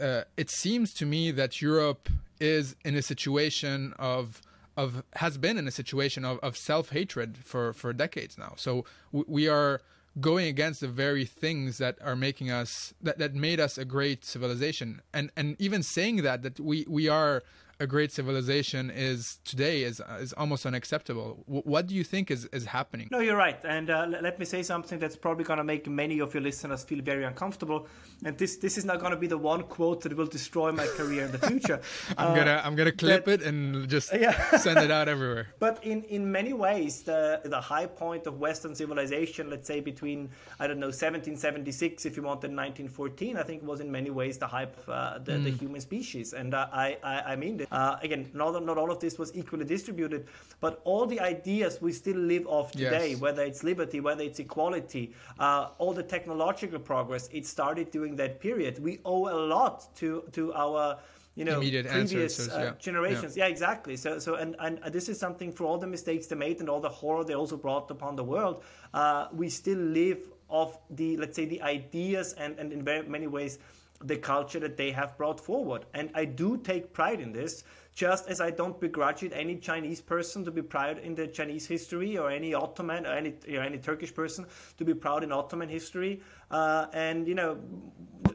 [0.00, 2.08] uh, it seems to me that Europe
[2.40, 4.42] is in a situation of
[4.76, 8.52] of has been in a situation of, of self hatred for for decades now.
[8.56, 9.80] So we are
[10.20, 14.24] going against the very things that are making us that, that made us a great
[14.24, 15.02] civilization.
[15.12, 17.42] And and even saying that that we we are
[17.78, 21.44] a great civilization is today is is almost unacceptable.
[21.46, 23.08] W- what do you think is is happening?
[23.10, 23.58] No, you're right.
[23.64, 26.42] And uh, l- let me say something that's probably going to make many of your
[26.42, 27.86] listeners feel very uncomfortable.
[28.24, 30.86] And this this is not going to be the one quote that will destroy my
[30.86, 31.80] career in the future.
[32.18, 34.56] I'm Uh, gonna I'm gonna clip that- it and just Yeah.
[34.66, 35.48] send it out everywhere.
[35.58, 40.30] But in, in many ways, the the high point of Western civilization, let's say between
[40.60, 44.46] I don't know 1776, if you wanted 1914, I think was in many ways the
[44.46, 48.30] hype of uh, the, the human species, and uh, I, I I mean Uh, again,
[48.34, 50.26] not not all of this was equally distributed,
[50.60, 53.20] but all the ideas we still live off today, Yes.
[53.20, 58.40] whether it's liberty, whether it's equality, uh, all the technological progress, it started during that
[58.40, 58.78] period.
[58.82, 60.98] We owe a lot to to our
[61.34, 62.72] you know Immediate previous ancestors, uh, yeah.
[62.78, 63.36] generations.
[63.36, 63.96] Yeah, exactly.
[63.96, 66.80] So, so, and, and this is something for all the mistakes they made and all
[66.80, 68.62] the horror they also brought upon the world.
[68.94, 73.26] Uh, we still live off the, let's say, the ideas and, and in very many
[73.26, 73.58] ways,
[74.02, 75.86] the culture that they have brought forward.
[75.94, 80.02] And I do take pride in this, just as I don't begrudge it any Chinese
[80.02, 83.78] person to be proud in the Chinese history or any Ottoman or any, or any
[83.78, 84.44] Turkish person
[84.76, 86.20] to be proud in Ottoman history.
[86.50, 87.58] Uh, and, you know,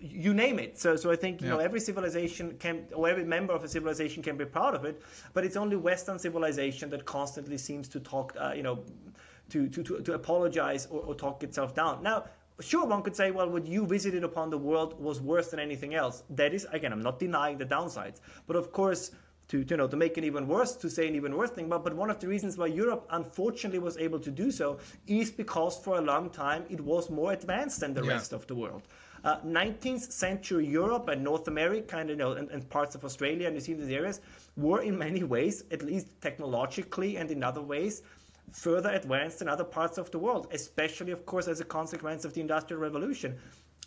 [0.01, 0.80] you name it.
[0.80, 4.24] So, so I think, you know, every civilization can, or every member of a civilization
[4.24, 5.01] can be proud of it,
[5.34, 8.84] but it's only Western civilization that constantly seems to talk, uh, you know,
[9.49, 12.01] to, to, to, to apologize or, or talk itself down.
[12.01, 12.26] Now,
[12.62, 15.93] sure, one could say, well, what you visited upon the world was worse than anything
[15.95, 16.24] else.
[16.30, 19.12] That is, again, I'm not denying the downsides, but of course,
[19.49, 21.68] to, to, you know, to make it even worse, to say an even worse thing.
[21.68, 25.30] But, but one of the reasons why Europe unfortunately was able to do so is
[25.30, 28.14] because for a long time it was more advanced than the Yeah.
[28.14, 28.84] rest of the world.
[29.24, 33.45] Uh, 19th century Europe and North America and, you know, and, and parts of Australia
[33.47, 34.22] and New Zealand these areas
[34.55, 38.01] were in many ways, at least technologically and in other ways,
[38.52, 42.34] further advanced than other parts of the world, especially, of course, as a consequence of
[42.34, 43.38] the Industrial Revolution.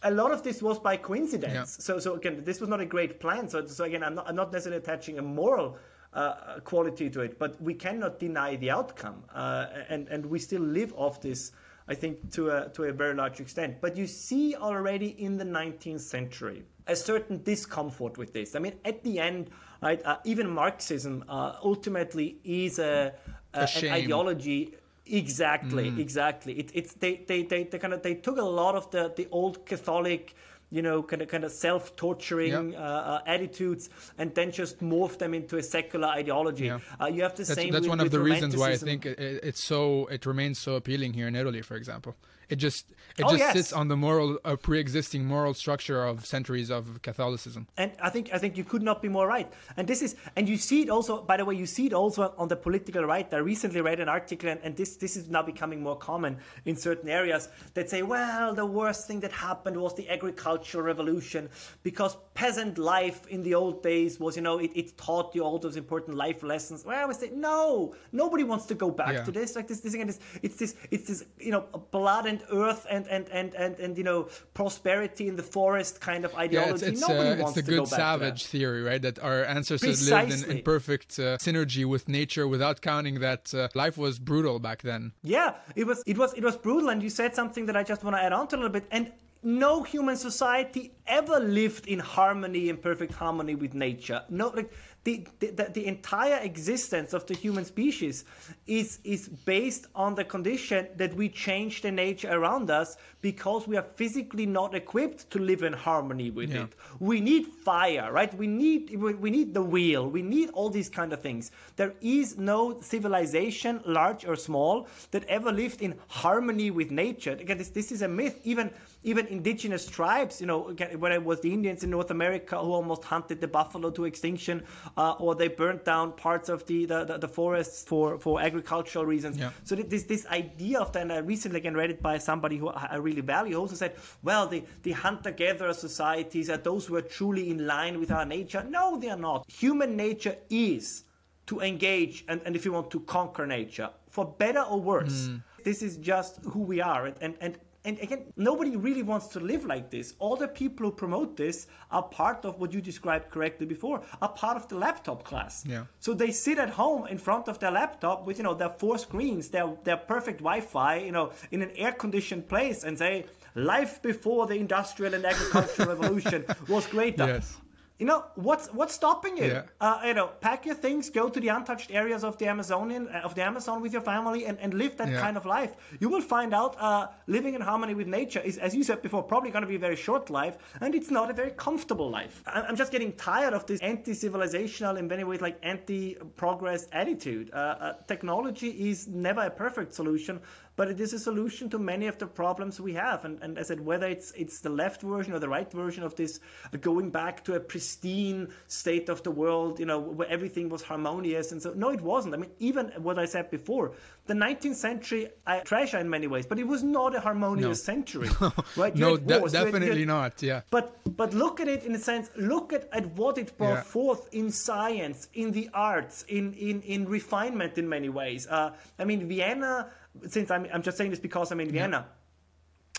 [0.03, 1.55] A lot of this was by coincidence.
[1.55, 1.65] Yeah.
[1.65, 3.49] So, so again, this was not a great plan.
[3.49, 5.79] So, so again, I'm not, I'm not necessarily attaching a moral
[6.13, 10.63] uh, quality to it, but we cannot deny the outcome, uh, and and we still
[10.63, 11.53] live off this.
[11.89, 13.81] I think to a to a very large extent.
[13.81, 18.55] But you see already in the 19th century a certain discomfort with this.
[18.55, 19.51] I mean, at the end,
[19.83, 23.13] right, uh, even Marxism uh, ultimately is a,
[23.55, 24.75] a an ideology.
[25.07, 26.55] Exactly, exactly.
[26.55, 29.29] It, it's they, they, they, they kind of they took a lot of the, the
[29.31, 30.35] old Catholic,
[30.71, 32.79] you know, kind of kind of self torturing Yeah.
[32.81, 36.67] uh, uh, attitudes, and then just morph them into a secular ideology.
[36.67, 36.79] Yeah.
[37.01, 37.71] Uh, you have the That's, same.
[37.73, 40.59] that's with- one of the reasons why I think it, it- it's so it remains
[40.59, 42.17] so appealing here in Italy, for example.
[42.49, 43.53] It just it Oh, just yes.
[43.53, 47.69] sits on the moral uh, pre-existing moral structure of centuries of Catholicism.
[47.77, 49.51] And I think I think you could not be more right.
[49.77, 51.23] And this is and you see it also.
[51.23, 53.33] By the way, you see it also on the political right.
[53.33, 56.77] I recently read an article, and, and this this is now becoming more common in
[56.77, 61.49] certain areas that say, well, the worst thing that happened was the agricultural revolution
[61.83, 65.59] because peasant life in the old days was, you know, it, it taught you all
[65.59, 66.85] those important life lessons.
[66.85, 69.25] Well, I would say, no, nobody wants to go back Yeah.
[69.25, 69.55] to this.
[69.57, 73.07] Like this, this again, this, it's this, it's this, you know, blood and earth and
[73.09, 76.73] and and and and you know, prosperity in the forest kind of Yeah, ideology.
[76.73, 77.97] it's it's, Nobody uh, it's wants the to go good that.
[77.97, 79.03] savage theory, right?
[79.03, 83.69] That our ancestors lived in, in perfect uh, synergy with nature, without counting that uh,
[83.75, 85.13] life was brutal back then.
[85.23, 88.03] Yeah, it was it was it was brutal, and you said something that I just
[88.05, 88.87] want to add on to a little bit.
[88.91, 89.13] And
[89.43, 94.23] no human society ever lived in harmony, in perfect harmony with nature.
[94.31, 94.73] No, like
[95.05, 98.25] the, the, the entire existence of the human species
[98.67, 103.77] is, is based on the condition that we change the nature around us because we
[103.77, 106.65] are physically not equipped to live in harmony with yeah.
[106.65, 106.75] it.
[107.01, 108.33] We need fire, right?
[108.35, 110.09] We need, we need the wheel.
[110.09, 111.51] We need all these kind of things.
[111.77, 117.33] There is no civilization, large or small, that ever lived in harmony with nature.
[117.33, 118.41] Again, this, this is a myth.
[118.45, 118.71] Even
[119.05, 123.05] even indigenous tribes, you know, whether it was the Indians in North America who almost
[123.05, 124.65] hunted the buffalo to extinction,
[124.97, 129.05] uh, or they burnt down parts of the, the, the, the forests for, for agricultural
[129.05, 129.37] reasons.
[129.37, 129.51] Yeah.
[129.63, 132.69] So this this idea of that, and I recently again read it by somebody who
[132.71, 137.51] I really value, also said, well, the, the hunter-gatherer societies are those who are truly
[137.51, 138.65] in line with our nature.
[138.69, 139.45] No, they are not.
[139.51, 141.05] Human nature is
[141.47, 145.29] to engage and, and if you want to conquer nature for better or worse.
[145.29, 145.43] Mm.
[145.63, 147.07] This is just who we are.
[147.07, 150.15] And, and and again, nobody really wants to live like this.
[150.19, 154.29] All the people who promote this are part of what you described correctly before, are
[154.31, 155.65] part of the laptop class.
[155.67, 155.85] Yeah.
[156.01, 158.99] So they sit at home in front of their laptop with, you know, their four
[158.99, 164.47] screens, their their perfect Wi-Fi, you know, in an air-conditioned place and say, life before
[164.47, 167.27] the industrial and agricultural revolution was greater.
[167.27, 167.59] Yes
[167.99, 169.45] you know what's what's stopping you?
[169.45, 169.63] Yeah.
[169.81, 173.21] Uh, you know, pack your things, go to the untouched areas of the Amazonian uh,
[173.21, 175.21] of the Amazon with your family, and, and live that yeah.
[175.21, 175.77] kind of life.
[176.01, 179.23] You will find out uh, living in harmony with nature is, as you said before,
[179.23, 182.43] probably going to be a very short life, and it's not a very comfortable life.
[182.47, 187.51] I'm just getting tired of this anti-civilizational, in many ways, like anti-progress attitude.
[187.53, 190.41] Uh, uh technology is never a perfect solution,
[190.77, 193.25] but it is a solution to many of the problems we have.
[193.25, 196.15] And, and I said, whether it's it's the left version or the right version of
[196.15, 196.41] this,
[196.81, 201.53] going back to a pristine state of the world, you know, where everything was harmonious.
[201.53, 202.35] And so, no, it wasn't.
[202.35, 203.93] I mean, even what I said before,
[204.27, 207.93] the 19th century I treasure in many ways, but it was not a harmonious no.
[207.93, 208.31] century,
[208.77, 208.97] right?
[208.97, 210.43] no, de- definitely had, not.
[210.43, 210.63] Yeah.
[210.71, 212.31] But but look at it in a sense.
[212.37, 213.83] Look at, at what it brought yeah.
[213.83, 218.47] forth in science, in the arts, in in in refinement in many ways.
[218.47, 219.91] Uh, I mean, Vienna
[220.29, 222.07] since I'm, I'm just saying this because I'm in Vienna.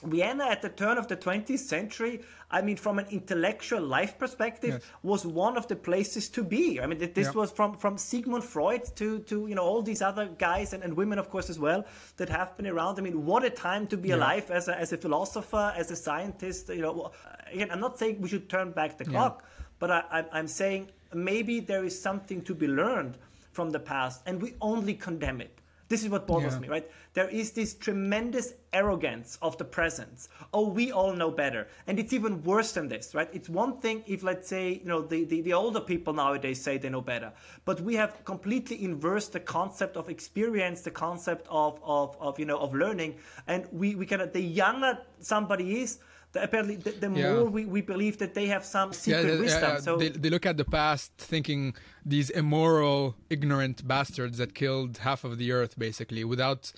[0.04, 4.72] Vienna at the turn of the 20th century, I mean, from an intellectual life perspective,
[4.72, 4.84] yes.
[5.04, 6.82] was one of the places to be.
[6.82, 10.28] I mean, this was from, from Sigmund Freud to, to you know all these other
[10.28, 11.86] guys and, and women, of course, as well,
[12.18, 13.00] that have been around.
[13.00, 14.18] I mean, what a time to be yeah.
[14.18, 16.70] alive as a, as a philosopher, as a scientist.
[16.70, 17.12] You know,
[17.52, 19.66] again, I'm not saying we should turn back the clock, yeah.
[19.80, 23.18] but I, I'm saying maybe there is something to be learned
[23.54, 25.58] from the past, and we only condemn it.
[25.88, 26.60] This is what bothers yeah.
[26.60, 26.92] me, right?
[27.14, 30.30] There is this tremendous arrogance of the presence.
[30.52, 31.68] Oh, we all know better.
[31.86, 33.30] And it's even worse than this, right?
[33.34, 36.78] It's one thing if, let's say, you know, the, the, the older people nowadays say
[36.78, 37.32] they know better.
[37.66, 42.46] But we have completely inversed the concept of experience, the concept of, of, of you
[42.46, 43.16] know, of learning.
[43.48, 46.00] And we, we kind of, the younger somebody is,
[46.36, 47.34] apparently the, the yeah.
[47.34, 49.62] more we, we believe that they have some secret yeah, wisdom.
[49.64, 51.76] Yeah, so they, they look at the past thinking
[52.06, 56.72] these immoral, ignorant bastards that killed half of the earth basically without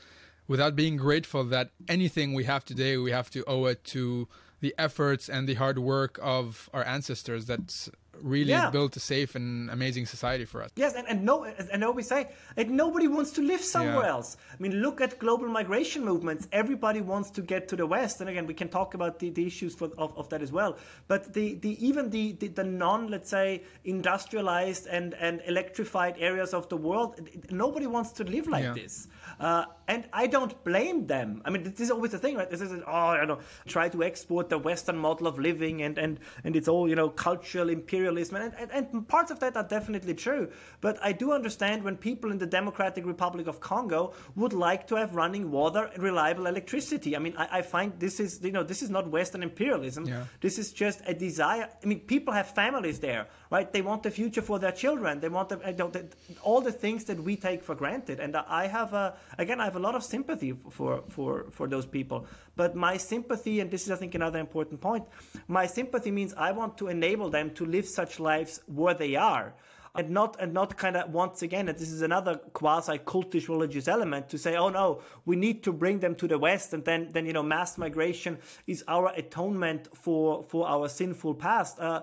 [0.47, 4.27] without being grateful that anything we have today we have to owe it to
[4.59, 7.89] the efforts and the hard work of our ancestors that's
[8.21, 8.69] really yeah.
[8.69, 10.69] built a safe and amazing society for us.
[10.75, 14.11] Yes, and, and no, and I always say, and nobody wants to live somewhere yeah.
[14.11, 14.37] else.
[14.51, 16.47] I mean, look at global migration movements.
[16.51, 19.45] Everybody wants to get to the West, and again, we can talk about the, the
[19.45, 20.77] issues for, of, of that as well.
[21.07, 26.53] But the, the even the, the, the non, let's say, industrialized and, and electrified areas
[26.53, 28.73] of the world, nobody wants to live like yeah.
[28.73, 29.07] this.
[29.39, 31.41] Uh, and I don't blame them.
[31.45, 32.49] I mean, this is always the thing, right?
[32.49, 36.19] This is, oh, you know, try to export the Western model of living, and and
[36.43, 40.13] and it's all, you know, cultural imperialism, and, and and parts of that are definitely
[40.13, 40.49] true.
[40.81, 44.95] But I do understand when people in the Democratic Republic of Congo would like to
[44.95, 47.15] have running water and reliable electricity.
[47.15, 50.05] I mean, I, I find this is, you know, this is not Western imperialism.
[50.05, 50.23] Yeah.
[50.41, 51.69] This is just a desire.
[51.81, 53.71] I mean, people have families there, right?
[53.71, 55.19] They want the future for their children.
[55.19, 56.05] They want the, the,
[56.41, 58.19] all the things that we take for granted.
[58.19, 61.85] And I have a, again, I have a lot of sympathy for, for, for those
[61.85, 62.25] people.
[62.55, 65.05] But my sympathy, and this is, I think, another important point,
[65.47, 69.53] my sympathy means I want to enable them to live such lives where they are.
[69.95, 73.87] And not and not kind of once again, and this is another quasi cultish religious
[73.87, 77.09] element to say, oh no, we need to bring them to the West, and then
[77.13, 78.37] then you know mass migration
[78.67, 81.79] is our atonement for for our sinful past.
[81.79, 82.01] Uh,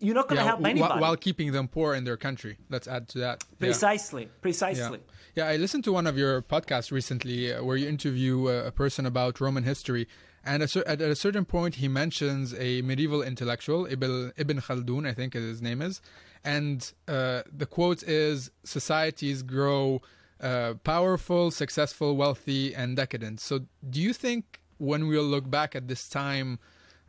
[0.00, 2.58] you're not going to yeah, help anybody while, keeping them poor in their country.
[2.68, 3.44] Let's add to that.
[3.58, 4.28] Precisely, yeah.
[4.40, 5.00] precisely.
[5.34, 5.44] Yeah.
[5.44, 5.50] yeah.
[5.50, 9.06] I listened to one of your podcasts recently uh, where you interview uh, a person
[9.06, 10.08] about Roman history,
[10.44, 15.32] and at a certain point he mentions a medieval intellectual, Ibn, Ibn Khaldun, I think
[15.32, 16.02] his name is,
[16.44, 20.02] and uh, the quote is, "Societies grow."
[20.40, 23.40] Uh, powerful, successful, wealthy, and decadent.
[23.40, 26.58] So, do you think when we'll look back at this time,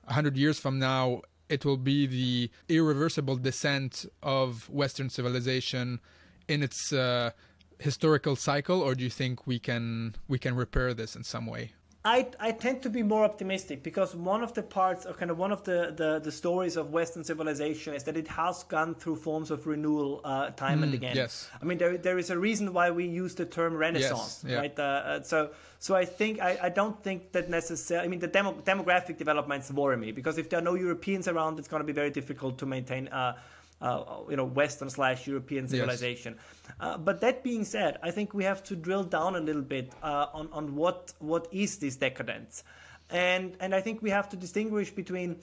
[0.07, 5.99] hundred years from now, it will be the irreversible descent of Western civilization
[6.47, 7.31] in its uh,
[7.79, 11.73] historical cycle, or do you think we can we can repair this in some way?
[12.05, 15.39] I, I tend to be more optimistic because one of the parts, or kind of
[15.39, 19.15] one of the, the, the stories of Western civilization is that it has gone through
[19.15, 21.15] forms of renewal uh, time mm, and again.
[21.15, 21.49] Yes.
[21.59, 24.57] I mean, there, there is a reason why we use the term Renaissance, yes, yeah.
[24.57, 24.79] right?
[24.79, 25.49] Uh, uh, so
[25.79, 28.05] so I think I, I don't think that necessarily.
[28.05, 31.57] I mean, the demo, demographic developments worry me because if there are no Europeans around,
[31.57, 33.07] it's going to be very difficult to maintain.
[33.07, 33.35] Uh,
[33.81, 36.35] uh, you know Western slash European civilization.
[36.37, 36.75] Yes.
[36.79, 39.93] Uh, but that being said, I think we have to drill down a little bit
[40.03, 42.63] uh, on on what what is this decadence,
[43.09, 45.37] and and I think we have to distinguish between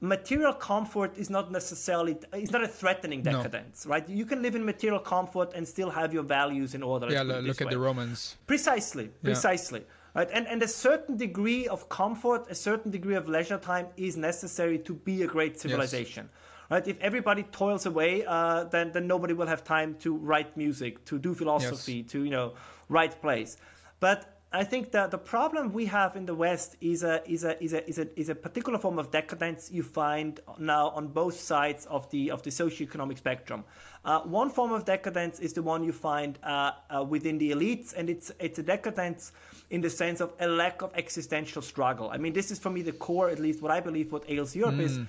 [0.00, 3.92] material comfort is not necessarily it's not a threatening decadence no.
[3.92, 7.22] right you can live in material comfort and still have your values in order yeah
[7.22, 7.70] look at way.
[7.70, 10.20] the romans precisely precisely yeah.
[10.20, 14.18] right and and a certain degree of comfort a certain degree of leisure time is
[14.18, 16.86] necessary to be a great civilization yes right?
[16.86, 21.18] If everybody toils away, uh, then then nobody will have time to write music, to
[21.18, 22.10] do philosophy, yes.
[22.12, 22.54] to you know
[22.88, 23.56] write plays.
[24.00, 27.62] But I think that the problem we have in the West is a is a
[27.62, 31.38] is a is a is a particular form of decadence you find now on both
[31.38, 33.64] sides of the of the socioeconomic spectrum.
[34.04, 37.92] Uh, one form of decadence is the one you find uh, uh, within the elites,
[37.94, 39.32] and it's it's a decadence
[39.70, 42.08] in the sense of a lack of existential struggle.
[42.10, 44.54] I mean, this is for me the core, at least what I believe, what ails
[44.54, 44.80] Europe mm.
[44.80, 45.00] is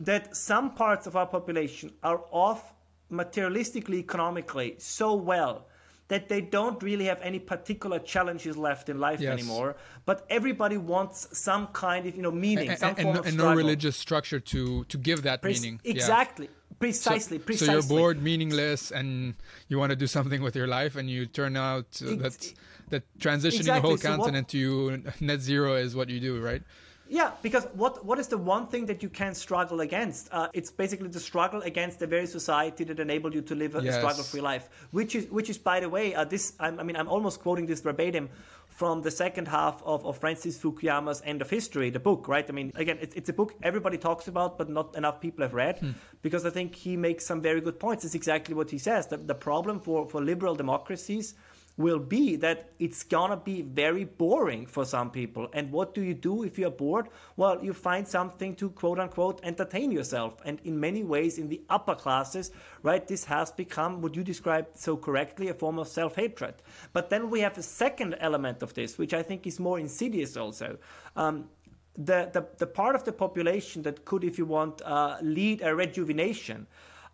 [0.00, 2.74] that some parts of our population are off
[3.10, 5.66] materialistically, economically so well
[6.08, 9.32] that they don't really have any particular challenges left in life yes.
[9.32, 9.76] anymore.
[10.04, 13.26] But everybody wants some kind of you know meaning, and, some and, form and, of
[13.26, 15.80] and no religious structure to to give that Pre- meaning.
[15.84, 16.46] Exactly.
[16.46, 16.52] Yeah.
[16.78, 17.66] Precisely, so, precisely.
[17.66, 19.34] So you're bored, meaningless, and
[19.68, 22.52] you want to do something with your life, and you turn out uh, that
[22.90, 23.78] that transitioning exactly.
[23.78, 26.62] a whole so continent what, to net zero is what you do, right?
[27.08, 30.28] Yeah, because what what is the one thing that you can struggle against?
[30.32, 33.82] Uh, it's basically the struggle against the very society that enabled you to live a,
[33.82, 33.94] yes.
[33.96, 34.68] struggle-free life.
[34.90, 37.66] Which is which is by the way, uh, this I'm, i mean I'm almost quoting
[37.66, 38.28] this verbatim
[38.66, 42.44] from the second half of, of Francis Fukuyama's End of History, the book, right?
[42.46, 45.54] I mean, again, it's, it's a book everybody talks about, but not enough people have
[45.54, 45.92] read, hmm.
[46.20, 48.04] because I think he makes some very good points.
[48.04, 49.06] It's exactly what he says.
[49.06, 51.34] The, the problem for, for liberal democracies
[51.76, 55.48] will be that it's gonna be very boring for some people.
[55.52, 57.08] And what do you do if you're bored?
[57.36, 60.40] Well, you find something to quote unquote entertain yourself.
[60.44, 62.50] And in many ways, in the upper classes,
[62.82, 66.54] right, this has become what you described so correctly a form of self hatred.
[66.92, 70.36] But then we have a second element of this, which I think is more insidious
[70.36, 70.78] also.
[71.14, 71.50] Um,
[71.98, 75.74] the, the, the part of the population that could, if you want, uh, lead a
[75.74, 76.66] rejuvenation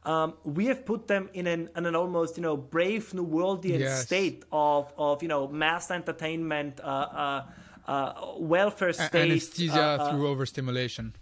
[0.04, 3.78] um, we have put them in an, in an almost you know brave new worldian
[3.80, 4.02] yes.
[4.02, 7.42] state of, of you know mass entertainment, uh, uh,
[7.86, 11.14] uh, welfare state, anesthesia uh, uh, through overstimulation.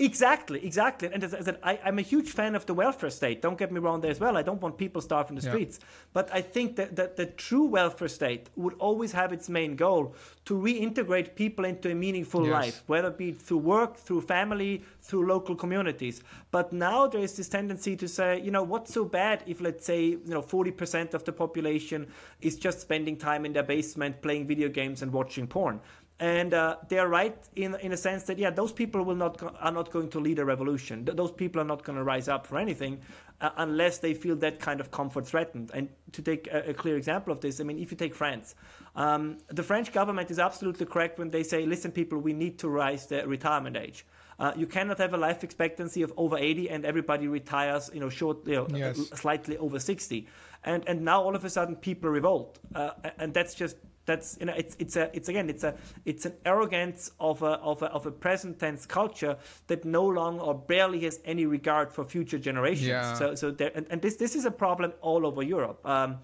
[0.00, 1.10] Exactly, exactly.
[1.12, 3.42] And as I said, I, am a huge fan of the welfare state.
[3.42, 4.36] Don't get me wrong there as well.
[4.36, 5.80] I don't want people starving the streets.
[5.80, 5.86] Yeah.
[6.12, 10.14] But I think that, that the true welfare state would always have its main goal
[10.44, 12.52] to reintegrate people into a meaningful yes.
[12.52, 16.22] life, whether it be through work, through family, through local communities.
[16.52, 19.84] But now there is this tendency to say, you know, what's so bad if, let's
[19.84, 22.06] say, you know, 40% of the population
[22.40, 25.80] is just spending time in their basement playing video games and watching porn?
[26.20, 29.38] And uh, they are right in in a sense that yeah, those people will not
[29.38, 31.04] go- are not going to lead a revolution.
[31.04, 33.00] Th- those people are not going to rise up for anything
[33.40, 35.70] uh, unless they feel that kind of comfort threatened.
[35.72, 38.56] And to take a, a clear example of this, I mean, if you take France,
[38.96, 42.68] um, the French government is absolutely correct when they say, "Listen, people, we need to
[42.68, 44.04] rise the retirement age."
[44.40, 48.08] Uh, you cannot have a life expectancy of over 80 and everybody retires, you know,
[48.08, 49.08] short, you know, yes.
[49.14, 50.28] slightly over 60.
[50.64, 53.76] And and now all of a sudden people revolt, uh, and that's just
[54.08, 57.52] that's you know it's it's a it's again it's a it's an arrogance of a
[57.70, 59.36] of a, of a present tense culture
[59.66, 62.88] that no longer or barely has any regard for future generations.
[62.88, 63.14] Yeah.
[63.14, 65.86] So so there and, and this this is a problem all over Europe.
[65.86, 66.16] Um,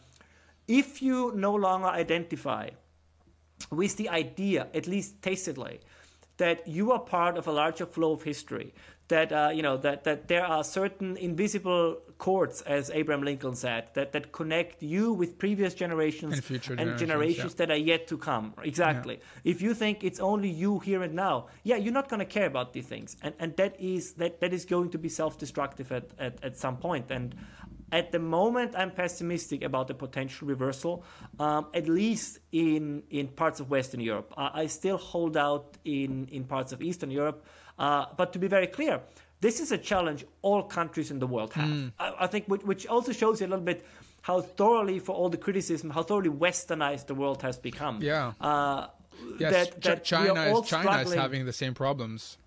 [0.67, 2.71] if you no longer identify
[3.71, 5.81] with the idea, at least tacitly,
[6.39, 8.73] that you are part of a larger flow of history,
[9.09, 13.83] that uh, you know that that there are certain invisible cords, as Abraham Lincoln said,
[13.97, 17.59] that that connect you with previous generations and, generations, generations yeah.
[17.59, 18.55] that are yet to come.
[18.63, 19.17] Exactly.
[19.17, 19.53] Yeah.
[19.53, 22.49] If you think it's only you here and now, yeah, you're not going to care
[22.55, 26.07] about these things, and and that is that that is going to be self-destructive at,
[26.27, 27.07] at at some point.
[27.11, 27.35] And
[27.93, 30.95] at the moment, I'm pessimistic about the potential reversal,
[31.39, 34.33] um, at least in in parts of Western Europe.
[34.37, 37.45] Uh, I still hold out in in parts of Eastern Europe.
[37.77, 39.01] Uh, but to be very clear,
[39.45, 41.69] this is a challenge all countries in the world have.
[41.69, 41.93] Mm.
[41.99, 43.85] I, I, think, which, which, also shows you a little bit
[44.23, 48.01] how thoroughly, for all the criticism, how thoroughly westernized the world has become.
[48.01, 48.33] Yeah.
[48.41, 48.87] Uh,
[49.39, 52.39] yes, that, that China is China is having the same problems.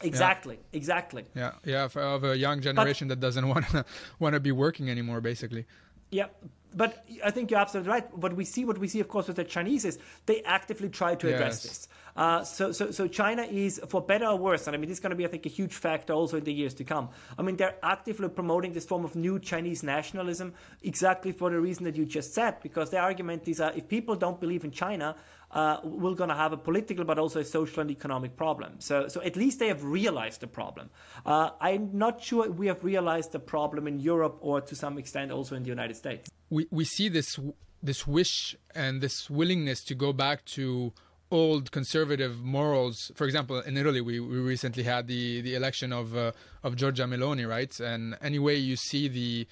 [0.00, 0.76] Exactly, yeah.
[0.78, 1.24] exactly.
[1.34, 3.84] Yeah, yeah, of a young generation but, that doesn't want to
[4.18, 5.66] want to be working anymore, basically.
[6.10, 6.28] Yeah,
[6.74, 8.16] but I think you're absolutely right.
[8.16, 11.14] What we see, what we see, of course, with the Chinese is they actively try
[11.16, 11.62] to address yes.
[11.62, 11.88] this.
[12.18, 15.00] Uh, so, so, so China is, for better or worse, and I mean, this is
[15.00, 17.10] going to be, I think, a huge factor also in the years to come.
[17.38, 20.52] I mean, they're actively promoting this form of new Chinese nationalism
[20.82, 24.16] exactly for the reason that you just said, because the argument is uh, if people
[24.16, 25.14] don't believe in China,
[25.52, 28.80] uh, we're going to have a political but also a social and economic problem.
[28.80, 30.90] So, so at least they have realized the problem.
[31.24, 35.30] Uh, I'm not sure we have realized the problem in Europe or to some extent
[35.30, 36.28] also in the United States.
[36.50, 37.38] We, we see this,
[37.80, 40.92] this wish and this willingness to go back to
[41.30, 43.12] old conservative morals.
[43.14, 47.06] For example, in Italy, we, we recently had the, the election of uh, of Giorgia
[47.06, 47.78] Meloni, right?
[47.80, 49.46] And anyway, you see the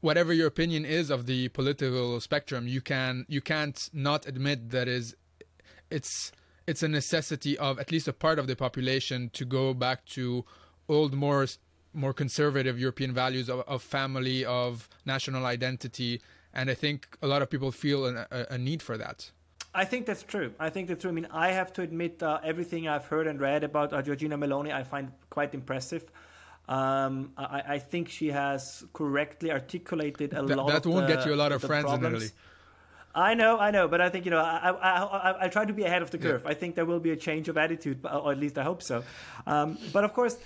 [0.00, 4.88] whatever your opinion is of the political spectrum, you can you can't not admit that
[4.88, 5.14] is
[5.90, 6.32] it's
[6.66, 10.44] it's a necessity of at least a part of the population to go back to
[10.88, 11.46] old more
[11.94, 16.20] more conservative European values of, of family of national identity
[16.54, 19.30] and I think a lot of people feel an, a, a, need for that.
[19.74, 20.52] I think that's true.
[20.60, 21.10] I think that's true.
[21.10, 24.28] I mean, I have to admit, uh, everything I've heard and read about uh, Giorgia
[24.28, 26.04] Meloni, I find quite impressive.
[26.68, 30.68] Um, I, I, think she has correctly articulated a Th- lot.
[30.68, 32.06] That won't the, get you a lot of friends problems.
[32.06, 32.30] in Italy.
[33.14, 35.72] I know, I know, but I think you know, I, I, I, I try to
[35.72, 36.42] be ahead of the curve.
[36.44, 36.50] Yeah.
[36.50, 39.02] I think there will be a change of attitude, or at least I hope so.
[39.46, 40.38] Um, but of course,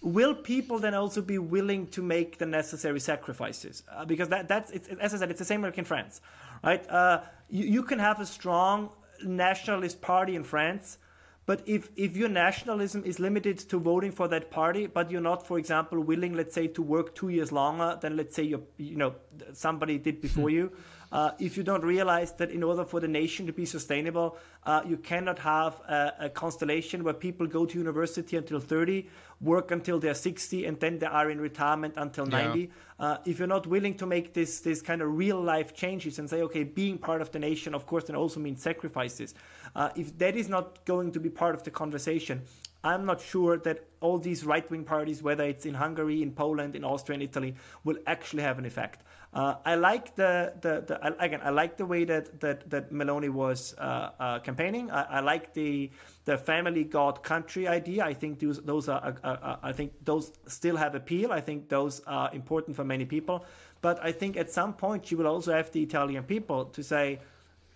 [0.00, 3.82] will people then also be willing to make the necessary sacrifices?
[3.90, 6.20] Uh, because that, that's, it's, as I said, it's the same like in France,
[6.62, 6.88] right?
[6.88, 8.90] Uh, you, you can have a strong
[9.24, 10.98] nationalist party in France
[11.46, 15.46] but if, if your nationalism is limited to voting for that party, but you're not,
[15.46, 18.96] for example, willing, let's say, to work two years longer than, let's say, you you
[18.96, 19.14] know,
[19.52, 20.56] somebody did before hmm.
[20.56, 20.72] you,
[21.12, 24.82] uh, if you don't realize that in order for the nation to be sustainable, uh,
[24.86, 29.08] you cannot have a, a, constellation where people go to university until 30,
[29.40, 32.46] work until they're 60, and then they are in retirement until yeah.
[32.46, 32.70] 90.
[32.98, 36.28] Uh, if you're not willing to make this this kind of real life changes and
[36.28, 39.34] say, okay, being part of the nation, of course, then also means sacrifices.
[39.76, 42.42] Uh, if that is not going to be part of the conversation,
[42.84, 46.76] I'm not sure that all these right wing parties, whether it's in Hungary, in Poland,
[46.76, 49.02] in Austria, in Italy, will actually have an effect.
[49.34, 53.28] Uh, I like the, the, the, again I like the way that that, that Meloni
[53.28, 54.92] was uh, uh, campaigning.
[54.92, 55.90] I, I, like the
[56.24, 58.04] the family god country idea.
[58.04, 61.32] I think those those are uh, uh, I think those still have appeal.
[61.32, 63.44] I think those are important for many people.
[63.80, 67.18] But I think at some point she will also have the Italian people to say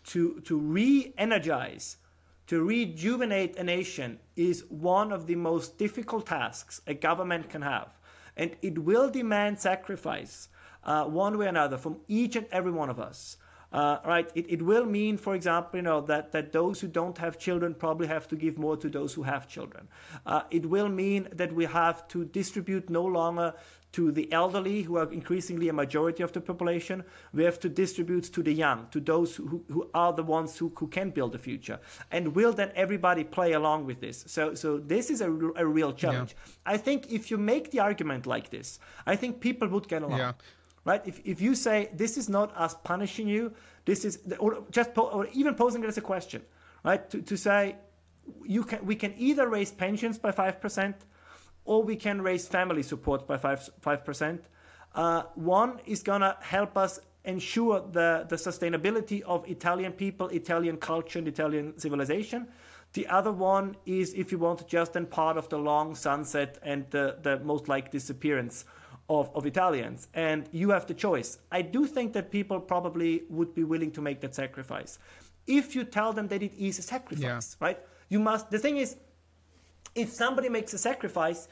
[0.04, 1.96] to to re-energize
[2.46, 7.88] to rejuvenate a nation is one of the most difficult tasks a government can have.
[8.36, 10.48] And it will demand sacrifice
[10.89, 13.36] uh, one way or another from each and every one of us.
[13.70, 14.30] Uh, right?
[14.34, 17.74] It, it will mean, for example, you know that, that those who don't have children
[17.74, 19.89] probably have to give more to those who have children.
[20.24, 23.53] Uh, it will mean that we have to distribute no longer
[23.93, 27.05] to the elderly, who are increasingly a majority of the population.
[27.32, 30.72] We have to distribute to the young, to those who, who are the ones who,
[30.76, 31.78] who can build the future.
[32.11, 34.24] And will then everybody play along with this?
[34.26, 36.36] So, so this is a, a real challenge.
[36.36, 36.74] Yeah.
[36.74, 40.18] I think if you make the argument like this, I think people would get along.
[40.18, 40.32] Yeah.
[40.89, 41.03] Right?
[41.05, 43.53] If, if you say this is not us punishing you,
[43.84, 46.41] this is, or just po- or even posing it as a question,
[46.82, 47.09] right?
[47.11, 47.76] To, to say
[48.45, 50.97] you can, we can either raise pensions by five percent
[51.68, 54.39] or we can raise family support by 5, 5%.
[54.95, 60.78] Uh, one is going to help us ensure the, the sustainability of Italian people, Italian
[60.78, 62.49] culture, and Italian civilization.
[62.95, 66.86] The other one is, if you want, just then part of the long sunset and
[66.89, 68.64] the, the most like disappearance
[69.09, 70.09] of, of Italians.
[70.14, 71.38] And you have the choice.
[71.50, 74.98] I do think that people probably would be willing to make that sacrifice.
[75.46, 77.66] If you tell them that it is a sacrifice, yeah.
[77.66, 77.78] right?
[78.11, 78.96] You must, the thing is,
[79.94, 81.48] if somebody makes a sacrifice,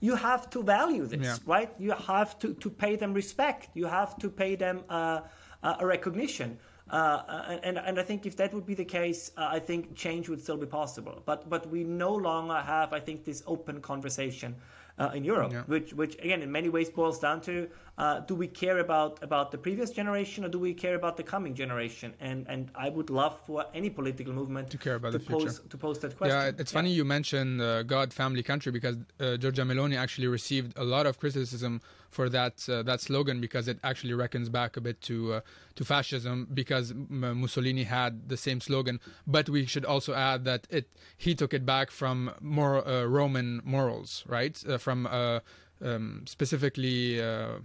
[0.00, 1.36] you have to value this, yeah.
[1.44, 1.70] right?
[1.78, 3.68] You have to, to pay them respect.
[3.74, 5.20] You have to pay them uh,
[5.62, 6.58] uh, a recognition.
[6.90, 10.28] Uh, and, and I think if that would be the case, uh, I think change
[10.28, 11.22] would still be possible.
[11.24, 14.56] But but we no longer have, I think, this open conversation
[15.00, 15.62] uh, in Europe, yeah.
[15.66, 17.68] which which again in many ways boils down to
[18.00, 21.22] uh, do we care about about the previous generation or do we care about the
[21.22, 22.14] coming generation?
[22.18, 25.42] And and I would love for any political movement to care about to the pose,
[25.42, 25.68] future.
[25.68, 26.38] To pose that question.
[26.38, 26.78] Yeah, it's yeah.
[26.78, 31.04] funny you mentioned uh, God, family, country because uh, Giorgia Meloni actually received a lot
[31.06, 35.34] of criticism for that uh, that slogan because it actually reckons back a bit to
[35.34, 35.40] uh,
[35.74, 38.98] to fascism because Mussolini had the same slogan.
[39.26, 40.88] But we should also add that it
[41.18, 44.56] he took it back from more uh, Roman morals, right?
[44.66, 45.40] Uh, from uh,
[45.82, 47.58] um, specifically uh,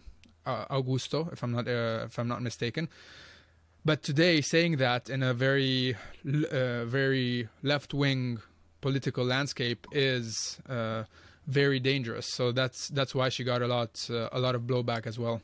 [0.46, 2.88] Uh, Augusto, if I'm not uh, if I'm not mistaken.
[3.84, 8.40] But today, saying that in a very uh, very left wing
[8.82, 10.60] political landscape is
[11.48, 12.26] very dangerous.
[12.26, 15.42] So that's that's why she got a lot uh, a lot of blowback as well.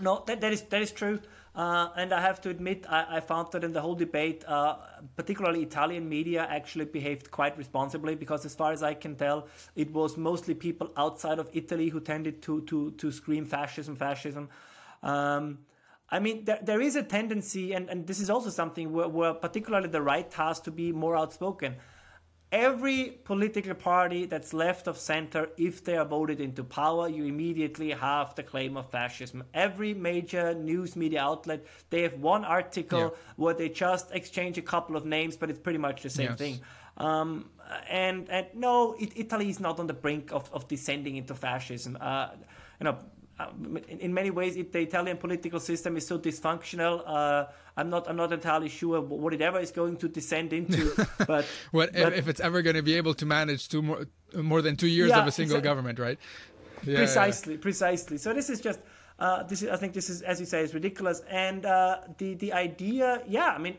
[0.00, 1.20] No, that, that is that is true.
[1.56, 4.76] Uh, and I have to admit, I, I, found that in the whole debate, uh,
[5.16, 9.90] particularly Italian media actually behaved quite responsibly because, as far as I can tell, it
[9.90, 14.50] was mostly people outside of Italy who tended to to to scream fascism, fascism.
[15.02, 15.60] Um,
[16.10, 19.32] I mean, there, there is a tendency, and, and this is also something where, where
[19.32, 21.76] particularly the right has to be more outspoken
[22.52, 27.90] every political party that's left of center, if they are voted into power, you immediately
[27.90, 29.42] have the claim of fascism.
[29.52, 33.08] Every major news media outlet, they have one article yeah.
[33.36, 36.38] where they just exchange a couple of names, but it's pretty much the same yes.
[36.38, 36.60] thing.
[36.98, 37.50] Um,
[37.90, 41.98] and and no, it, Italy is not on the brink of, of descending into fascism.
[42.00, 42.28] Uh,
[42.80, 42.98] you know,
[43.38, 43.48] uh,
[43.88, 47.02] in, in, many ways, it, the Italian political system is so dysfunctional.
[47.06, 47.46] Uh,
[47.76, 50.94] I'm not I'm not entirely sure what it ever is going to descend into.
[51.26, 54.06] But, what but, if, if, it's ever going to be able to manage two more
[54.34, 56.18] more than two years yeah, of a single government, right?
[56.84, 57.60] Yeah, precisely, yeah.
[57.60, 58.16] precisely.
[58.16, 58.80] So this is just
[59.18, 61.20] uh, this is I think this is as you say is ridiculous.
[61.28, 63.76] And uh, the the idea, yeah, I mean,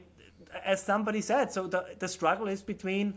[0.63, 3.15] as somebody said, so the the struggle is between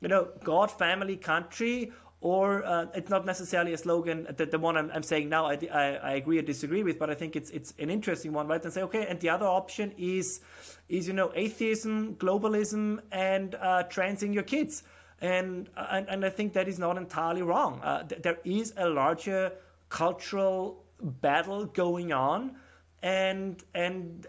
[0.00, 1.92] you know God, family, country
[2.22, 5.58] or uh, it's not necessarily a slogan that the one I'm, I'm saying now I,
[5.72, 8.62] I, I, agree or disagree with, but I think it's it's an interesting one, right?
[8.64, 10.40] And say, okay, and the other option is
[10.88, 14.84] is you know atheism, globalism, and uh, transing your kids,
[15.20, 17.80] and, and and I think that is not entirely wrong.
[17.82, 19.52] Uh, th- there is a larger
[19.88, 22.54] cultural battle going on,
[23.02, 24.28] and and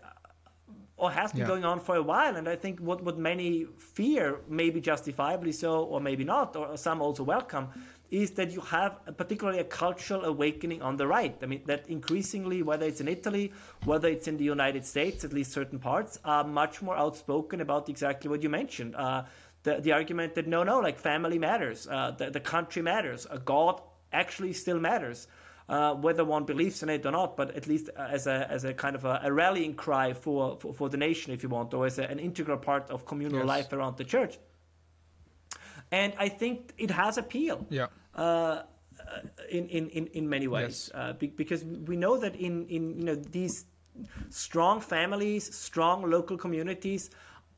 [0.98, 1.48] or has been yeah.
[1.48, 2.36] going on for a while.
[2.36, 7.02] And I think what, what many fear, maybe justifiably so, or maybe not, or some
[7.02, 7.70] also welcome,
[8.12, 11.36] is that you have a, particularly a cultural awakening on the right.
[11.42, 13.52] I mean, that increasingly, whether it's in Italy,
[13.86, 17.90] whether it's in the United States, at least certain parts, are much more outspoken about
[17.90, 18.96] exactly what you mentioned.
[18.96, 19.24] Uh,
[19.64, 23.38] the, the argument that no, no, like family matters, uh, the, the country matters, uh,
[23.38, 25.28] God actually still matters
[25.70, 28.74] uh, whether one believes in it or not, but at least as a, as a
[28.74, 31.86] kind of a, a rallying cry for, for, for, the nation, if you want, or
[31.86, 33.48] as a, an integral part of communal yes.
[33.48, 34.38] life around the church.
[35.92, 37.66] And I think it has appeal.
[37.70, 37.88] Yeah.
[38.16, 38.64] Uh,
[39.50, 40.92] in, in, in, in many ways, yes.
[40.94, 43.66] uh, be, because we know that in, in you know these
[44.30, 47.10] strong families, strong local communities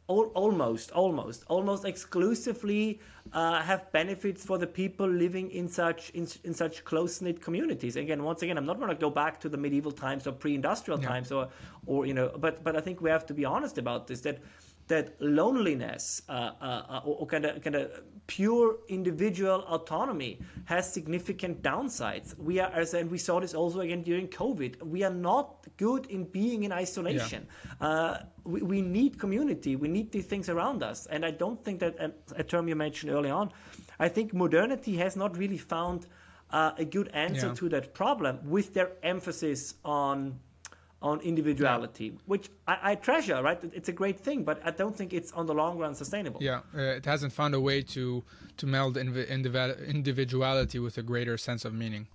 [0.07, 2.99] all, almost, almost, almost exclusively
[3.34, 7.95] uh, have benefits for the people living in such in, in such close knit communities.
[7.95, 11.02] Again, once again, I'm not going to go back to the medieval times or pre-industrial
[11.02, 11.07] yeah.
[11.07, 11.49] times, or
[11.88, 14.40] or you know, but but I think we have to be honest about this that
[14.88, 17.91] that loneliness uh, uh, uh or kind of kind of
[18.28, 22.38] pure individual autonomy has significant downsides.
[22.38, 24.82] We are, as and we saw this also again during COVID.
[24.82, 27.48] We are not good in being in isolation.
[27.82, 27.88] Yeah.
[27.88, 29.76] Uh, we, we, need community.
[29.76, 31.06] We need these things around us.
[31.07, 33.52] And I don't think that a, a term you mentioned early on.
[33.99, 36.07] I think modernity has not really found
[36.52, 37.53] uh, a good answer yeah.
[37.53, 40.40] to that problem with their emphasis on
[41.06, 42.19] on individuality, yeah.
[42.26, 43.41] which I, I, treasure.
[43.41, 46.41] Right, it's a great thing, but I don't think it's on the long run sustainable.
[46.41, 48.23] Yeah, uh, it hasn't found a way to
[48.57, 52.07] to meld individuality with a greater sense of meaning.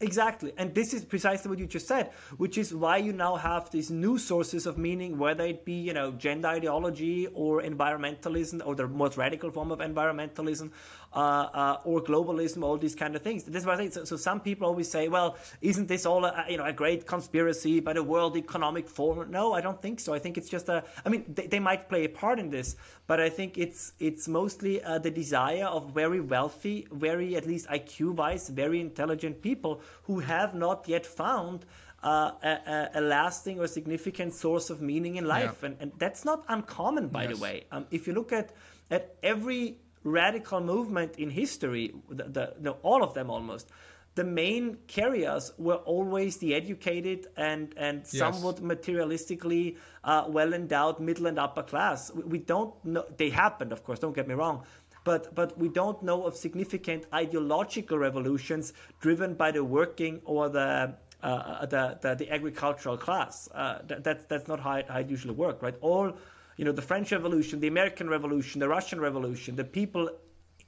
[0.00, 0.52] Exactly.
[0.58, 3.90] And this is precisely what you just said, which is why you now have these
[3.90, 8.86] new sources of meaning, whether it be, you know, gender ideology or environmentalism or the
[8.86, 10.70] most radical form of environmentalism
[11.12, 13.44] uh, uh, or globalism, all these kind of things.
[13.44, 13.92] This is what I think.
[13.92, 17.06] So, so, some people always say, well, isn't this all a, you know, a great
[17.06, 19.30] conspiracy by the World Economic Forum?
[19.30, 20.12] No, I don't think so.
[20.12, 22.76] I think it's just a, I mean, they, they might play a part in this,
[23.06, 27.66] but I think it's, it's mostly uh, the desire of very wealthy, very, at least
[27.68, 31.64] IQ-wise, very intelligent people who have not yet found
[32.02, 35.58] uh, a, a, lasting or significant source of meaning in life.
[35.62, 35.68] Yeah.
[35.68, 37.32] And, and that's not uncommon, by yes.
[37.32, 37.64] the way.
[37.72, 38.52] Um, if you look at,
[38.90, 43.70] at every radical movement in history, the, the, no, all of them almost,
[44.14, 48.16] the main carriers were always the educated and, and yes.
[48.16, 52.10] somewhat materialistically uh, well endowed middle and upper class.
[52.14, 54.62] We, we don't know, they happened, of course, don't get me wrong,
[55.04, 60.94] but but we don't know of significant ideological revolutions driven by the working or the
[61.22, 63.48] uh, the, the, the agricultural class.
[63.54, 65.76] Uh, that, that's that's not how it, how it usually works, right?
[65.80, 66.16] All
[66.56, 70.10] you know, the French Revolution, the American Revolution, the Russian Revolution, the people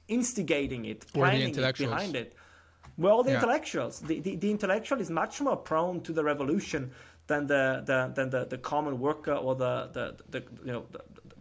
[0.07, 2.35] instigating it, planning it, behind it.
[2.97, 3.37] Well, all the yeah.
[3.37, 3.99] intellectuals.
[3.99, 6.91] The, the, the intellectual is much more prone to the revolution
[7.27, 10.85] than the, the than the, the common worker or the, the, the you know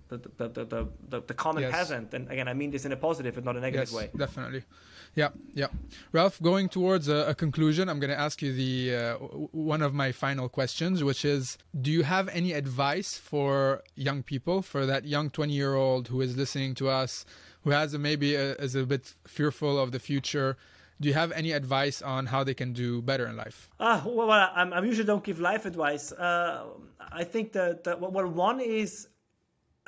[0.09, 1.73] the, the, the, the, the, the common yes.
[1.73, 2.15] peasant.
[2.15, 4.11] And again, I mean this in a positive and not a negative yes, way.
[4.17, 4.65] Definitely.
[5.15, 5.69] Yeah, yeah.
[6.13, 9.15] Ralph, going towards a, a conclusion, I'm going to ask you the uh,
[9.53, 14.63] one of my final questions, which is: Do you have any advice for young people,
[14.63, 17.25] for that young 20 year old who is listening to us,
[17.63, 20.57] who has a, maybe a, is a bit fearful of the future?
[21.01, 23.71] Do you have any advice on how they can do better in life?
[23.79, 26.11] Uh, well, I, I usually don't give life advice.
[26.11, 26.65] Uh,
[27.13, 29.07] I think that, that well, one is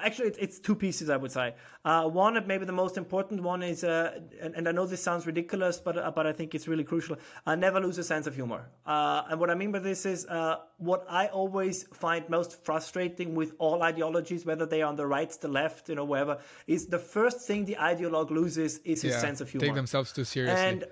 [0.02, 1.54] actually it's, it's, two pieces i would say
[1.84, 5.26] uh, one maybe the most important one is uh, and, and, i know this sounds
[5.26, 7.16] ridiculous but uh, but i think it's really crucial
[7.46, 10.26] uh, never lose a sense of humor uh, and what i mean by this is
[10.26, 15.06] uh, what i always find most frustrating with all ideologies whether they are on the
[15.06, 19.14] right the left you know wherever is the first thing the ideologue loses is his
[19.20, 20.84] sense of humor take themselves too seriously and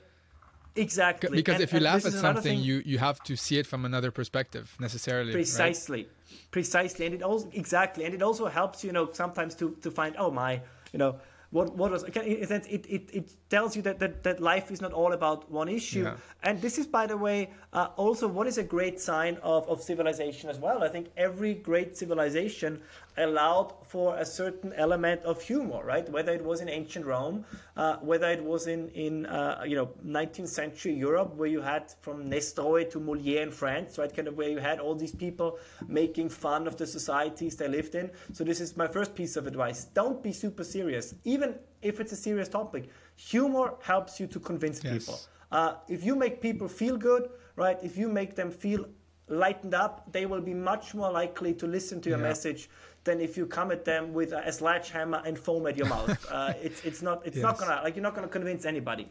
[0.78, 1.30] Exactly.
[1.30, 4.10] Because and, if you laugh at something, you, you have to see it from another
[4.10, 5.32] perspective necessarily.
[5.32, 6.02] Precisely.
[6.04, 6.12] Right?
[6.50, 7.06] Precisely.
[7.06, 8.04] And it also, exactly.
[8.04, 10.60] And it also helps, you know, sometimes to, to find, oh my,
[10.92, 11.16] you know,
[11.50, 14.92] what what was it, it, it, it tells you that, that that life is not
[14.92, 16.14] all about one issue yeah.
[16.42, 19.82] and this is by the way uh, also what is a great sign of, of
[19.82, 22.80] civilization as well i think every great civilization
[23.18, 27.44] allowed for a certain element of humor right whether it was in ancient rome
[27.76, 31.92] uh, whether it was in in uh, you know 19th century europe where you had
[32.00, 35.58] from nestroy to moliere in france right kind of where you had all these people
[35.88, 39.46] making fun of the societies they lived in so this is my first piece of
[39.46, 44.26] advice don't be super serious even even if it's a serious topic, humor helps you
[44.26, 44.92] to convince yes.
[44.92, 45.20] people.
[45.50, 47.78] Uh, if you make people feel good, right?
[47.82, 48.86] If you make them feel
[49.28, 52.24] lightened up, they will be much more likely to listen to your yeah.
[52.24, 52.68] message
[53.08, 56.14] than if you come at them with a sledgehammer and foam at your mouth.
[56.30, 57.42] uh, it's it's not it's yes.
[57.48, 59.08] not gonna like you're not gonna convince anybody.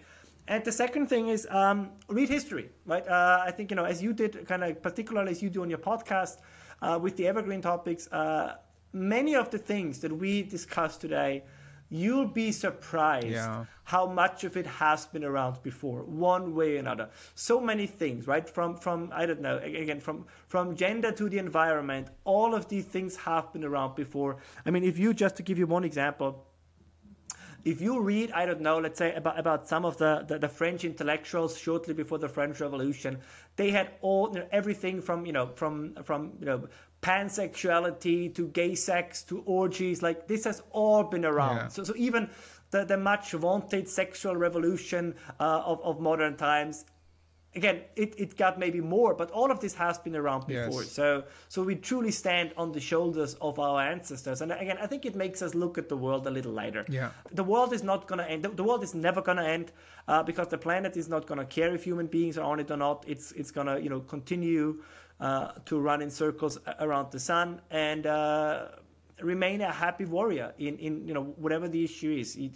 [0.47, 3.05] And the second thing is um, read history, right?
[3.05, 5.69] Uh, I think you know as you did, kind of particularly as you do on
[5.69, 6.35] your podcast
[6.81, 8.07] uh, with the evergreen topics.
[8.11, 8.55] Uh,
[8.93, 11.43] many of the things that we discussed today
[11.89, 13.65] you'll be surprised yeah.
[13.83, 17.09] how much of it has been around before one way or another.
[17.35, 18.47] So many things right?
[18.47, 22.85] From from i don't know again from from gender to the environment all of these
[22.85, 24.37] things have been around before.
[24.65, 26.47] I mean if you just to give you one example
[27.67, 30.47] if you read, I don't know, let's say about, about some of the, the, the
[30.47, 33.19] French intellectuals shortly before the French Revolution,
[33.57, 36.67] they had all you know, everything from you know from from you know
[37.01, 40.01] pansexuality to gay sex to orgies.
[40.01, 41.57] Like this has all been around.
[41.57, 41.67] Yeah.
[41.67, 42.29] So, so even
[42.71, 46.85] the, the much vaunted sexual revolution uh, of, of modern times
[47.55, 50.91] again it, it got maybe more but all of this has been around before yes.
[50.91, 55.05] so so we truly stand on the shoulders of our ancestors and again i think
[55.05, 58.07] it makes us look at the world a little lighter yeah the world is not
[58.07, 59.71] going to end the, the, world is never going to end
[60.07, 62.69] uh, because the planet is not going to care if human beings are on it
[62.69, 64.81] or not it's it's going to you know continue
[65.19, 68.67] uh, to run in circles around the sun and uh,
[69.21, 72.35] remain a happy warrior in, in you know whatever the issue is.
[72.35, 72.51] You,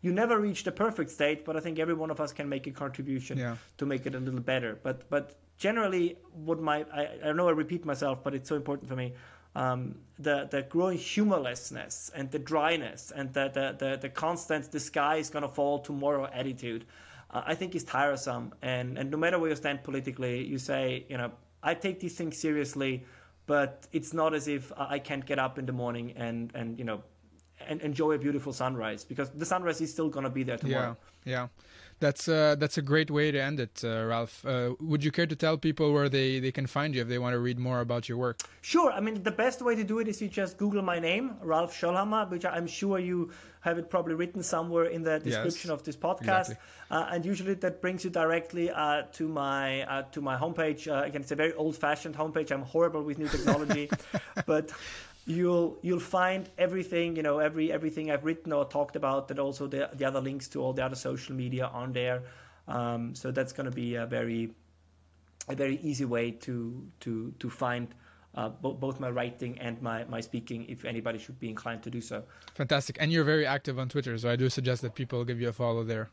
[0.00, 2.66] you, never reach the perfect state, but I think every one of us can make
[2.66, 3.56] a contribution yeah.
[3.76, 4.78] to make it a little better.
[4.82, 8.88] But but generally, what my I, I know I repeat myself, but it's so important
[8.88, 9.12] for me.
[9.54, 14.80] Um, the the growing humorlessness and the dryness and the the the, the constant the
[14.80, 16.86] sky is gonna fall tomorrow attitude,
[17.30, 18.54] uh, I think is tiresome.
[18.62, 21.32] And and no matter where you stand politically, you say you know
[21.62, 23.04] I take these things seriously,
[23.46, 26.84] but it's not as if I can't get up in the morning and and you
[26.84, 27.02] know
[27.66, 30.96] and enjoy a beautiful sunrise because the sunrise is still to be there tomorrow.
[31.24, 31.48] Yeah, yeah.
[32.00, 34.46] That's uh, that's a great way to end it, uh, Ralph.
[34.46, 37.18] Uh, would you care to tell people where they, they can find you if they
[37.18, 38.42] want to read more about your work?
[38.60, 38.92] Sure.
[38.92, 41.74] I mean, the best way to do it is you just Google my name, Ralph
[41.74, 45.82] Schöllhammer, which I'm sure you have it probably written somewhere in the description yes, of
[45.82, 46.50] this podcast.
[46.50, 46.56] Exactly.
[46.90, 50.86] Uh, and usually that brings you directly uh, to my uh, to my homepage.
[50.86, 52.52] again, it's a very old-fashioned homepage.
[52.52, 53.90] I'm horrible with new technology,
[54.46, 54.70] but
[55.28, 59.66] you'll you'll find everything you know every everything I've written or talked about and also
[59.66, 62.22] the the other links to all the other social media on there.
[62.66, 64.54] Um, so that's going to be a very
[65.48, 67.94] a very easy way to to to find
[68.34, 71.90] uh, bo- both my writing and my, my speaking if anybody should be inclined to
[71.90, 72.22] do so.
[72.54, 72.96] Fantastic.
[73.00, 75.52] And you're very active on Twitter, so I do suggest that people give you a
[75.52, 76.10] follow there.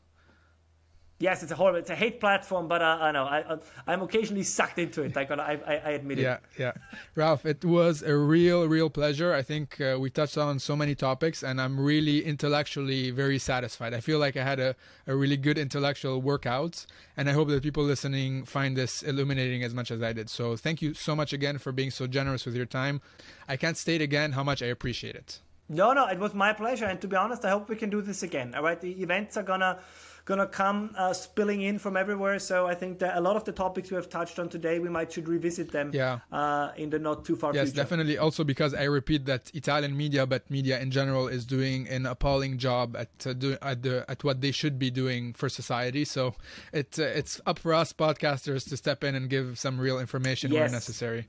[1.17, 4.43] Yes, it's a horrible, it's a hate platform, but uh, I know I, I'm occasionally
[4.43, 5.15] sucked into it.
[5.15, 6.23] I I, I admit it.
[6.23, 6.73] Yeah, yeah.
[7.15, 9.33] Ralph, it was a real, real pleasure.
[9.33, 13.93] I think uh, we touched on so many topics, and I'm really intellectually very satisfied.
[13.93, 14.75] I feel like I had a,
[15.07, 16.85] a really good intellectual workout,
[17.15, 20.29] and I hope that people listening find this illuminating as much as I did.
[20.29, 22.99] So thank you so much again for being so generous with your time.
[23.47, 25.39] I can't state again how much I appreciate it.
[25.69, 28.01] No, no, it was my pleasure, and to be honest, I hope we can do
[28.01, 28.53] this again.
[28.53, 29.79] All right, the events are gonna
[30.25, 32.39] gonna come uh, spilling in from everywhere.
[32.39, 34.89] So I think that a lot of the topics we have touched on today, we
[34.89, 35.91] might should revisit them.
[35.93, 36.19] Yeah.
[36.31, 37.77] Uh, in the not too far yes, future.
[37.77, 38.17] Yes, definitely.
[38.17, 42.57] Also because I repeat that Italian media, but media in general, is doing an appalling
[42.57, 46.03] job at uh, do, at the at what they should be doing for society.
[46.03, 46.35] So
[46.73, 50.51] it uh, it's up for us podcasters to step in and give some real information
[50.51, 50.59] yes.
[50.59, 51.27] where necessary.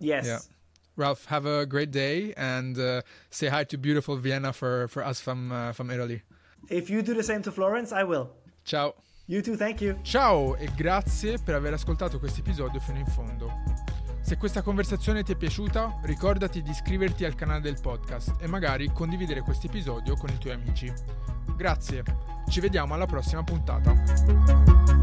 [0.00, 0.26] Yes.
[0.26, 0.38] Yeah.
[0.94, 3.00] Ralph, have a great day and uh,
[3.30, 6.22] say hi to beautiful Vienna for, for us from uh, from Italy.
[6.68, 8.30] If you do the same to Florence, I will.
[8.64, 8.94] Ciao.
[9.26, 9.96] You too, thank you.
[10.02, 13.50] Ciao e grazie per aver ascoltato questo episodio fino in fondo.
[14.20, 18.90] Se questa conversazione ti è piaciuta, ricordati di iscriverti al canale del podcast e magari
[18.92, 20.92] condividere questo episodio con i tuoi amici.
[21.56, 22.04] Grazie,
[22.48, 25.01] ci vediamo alla prossima puntata.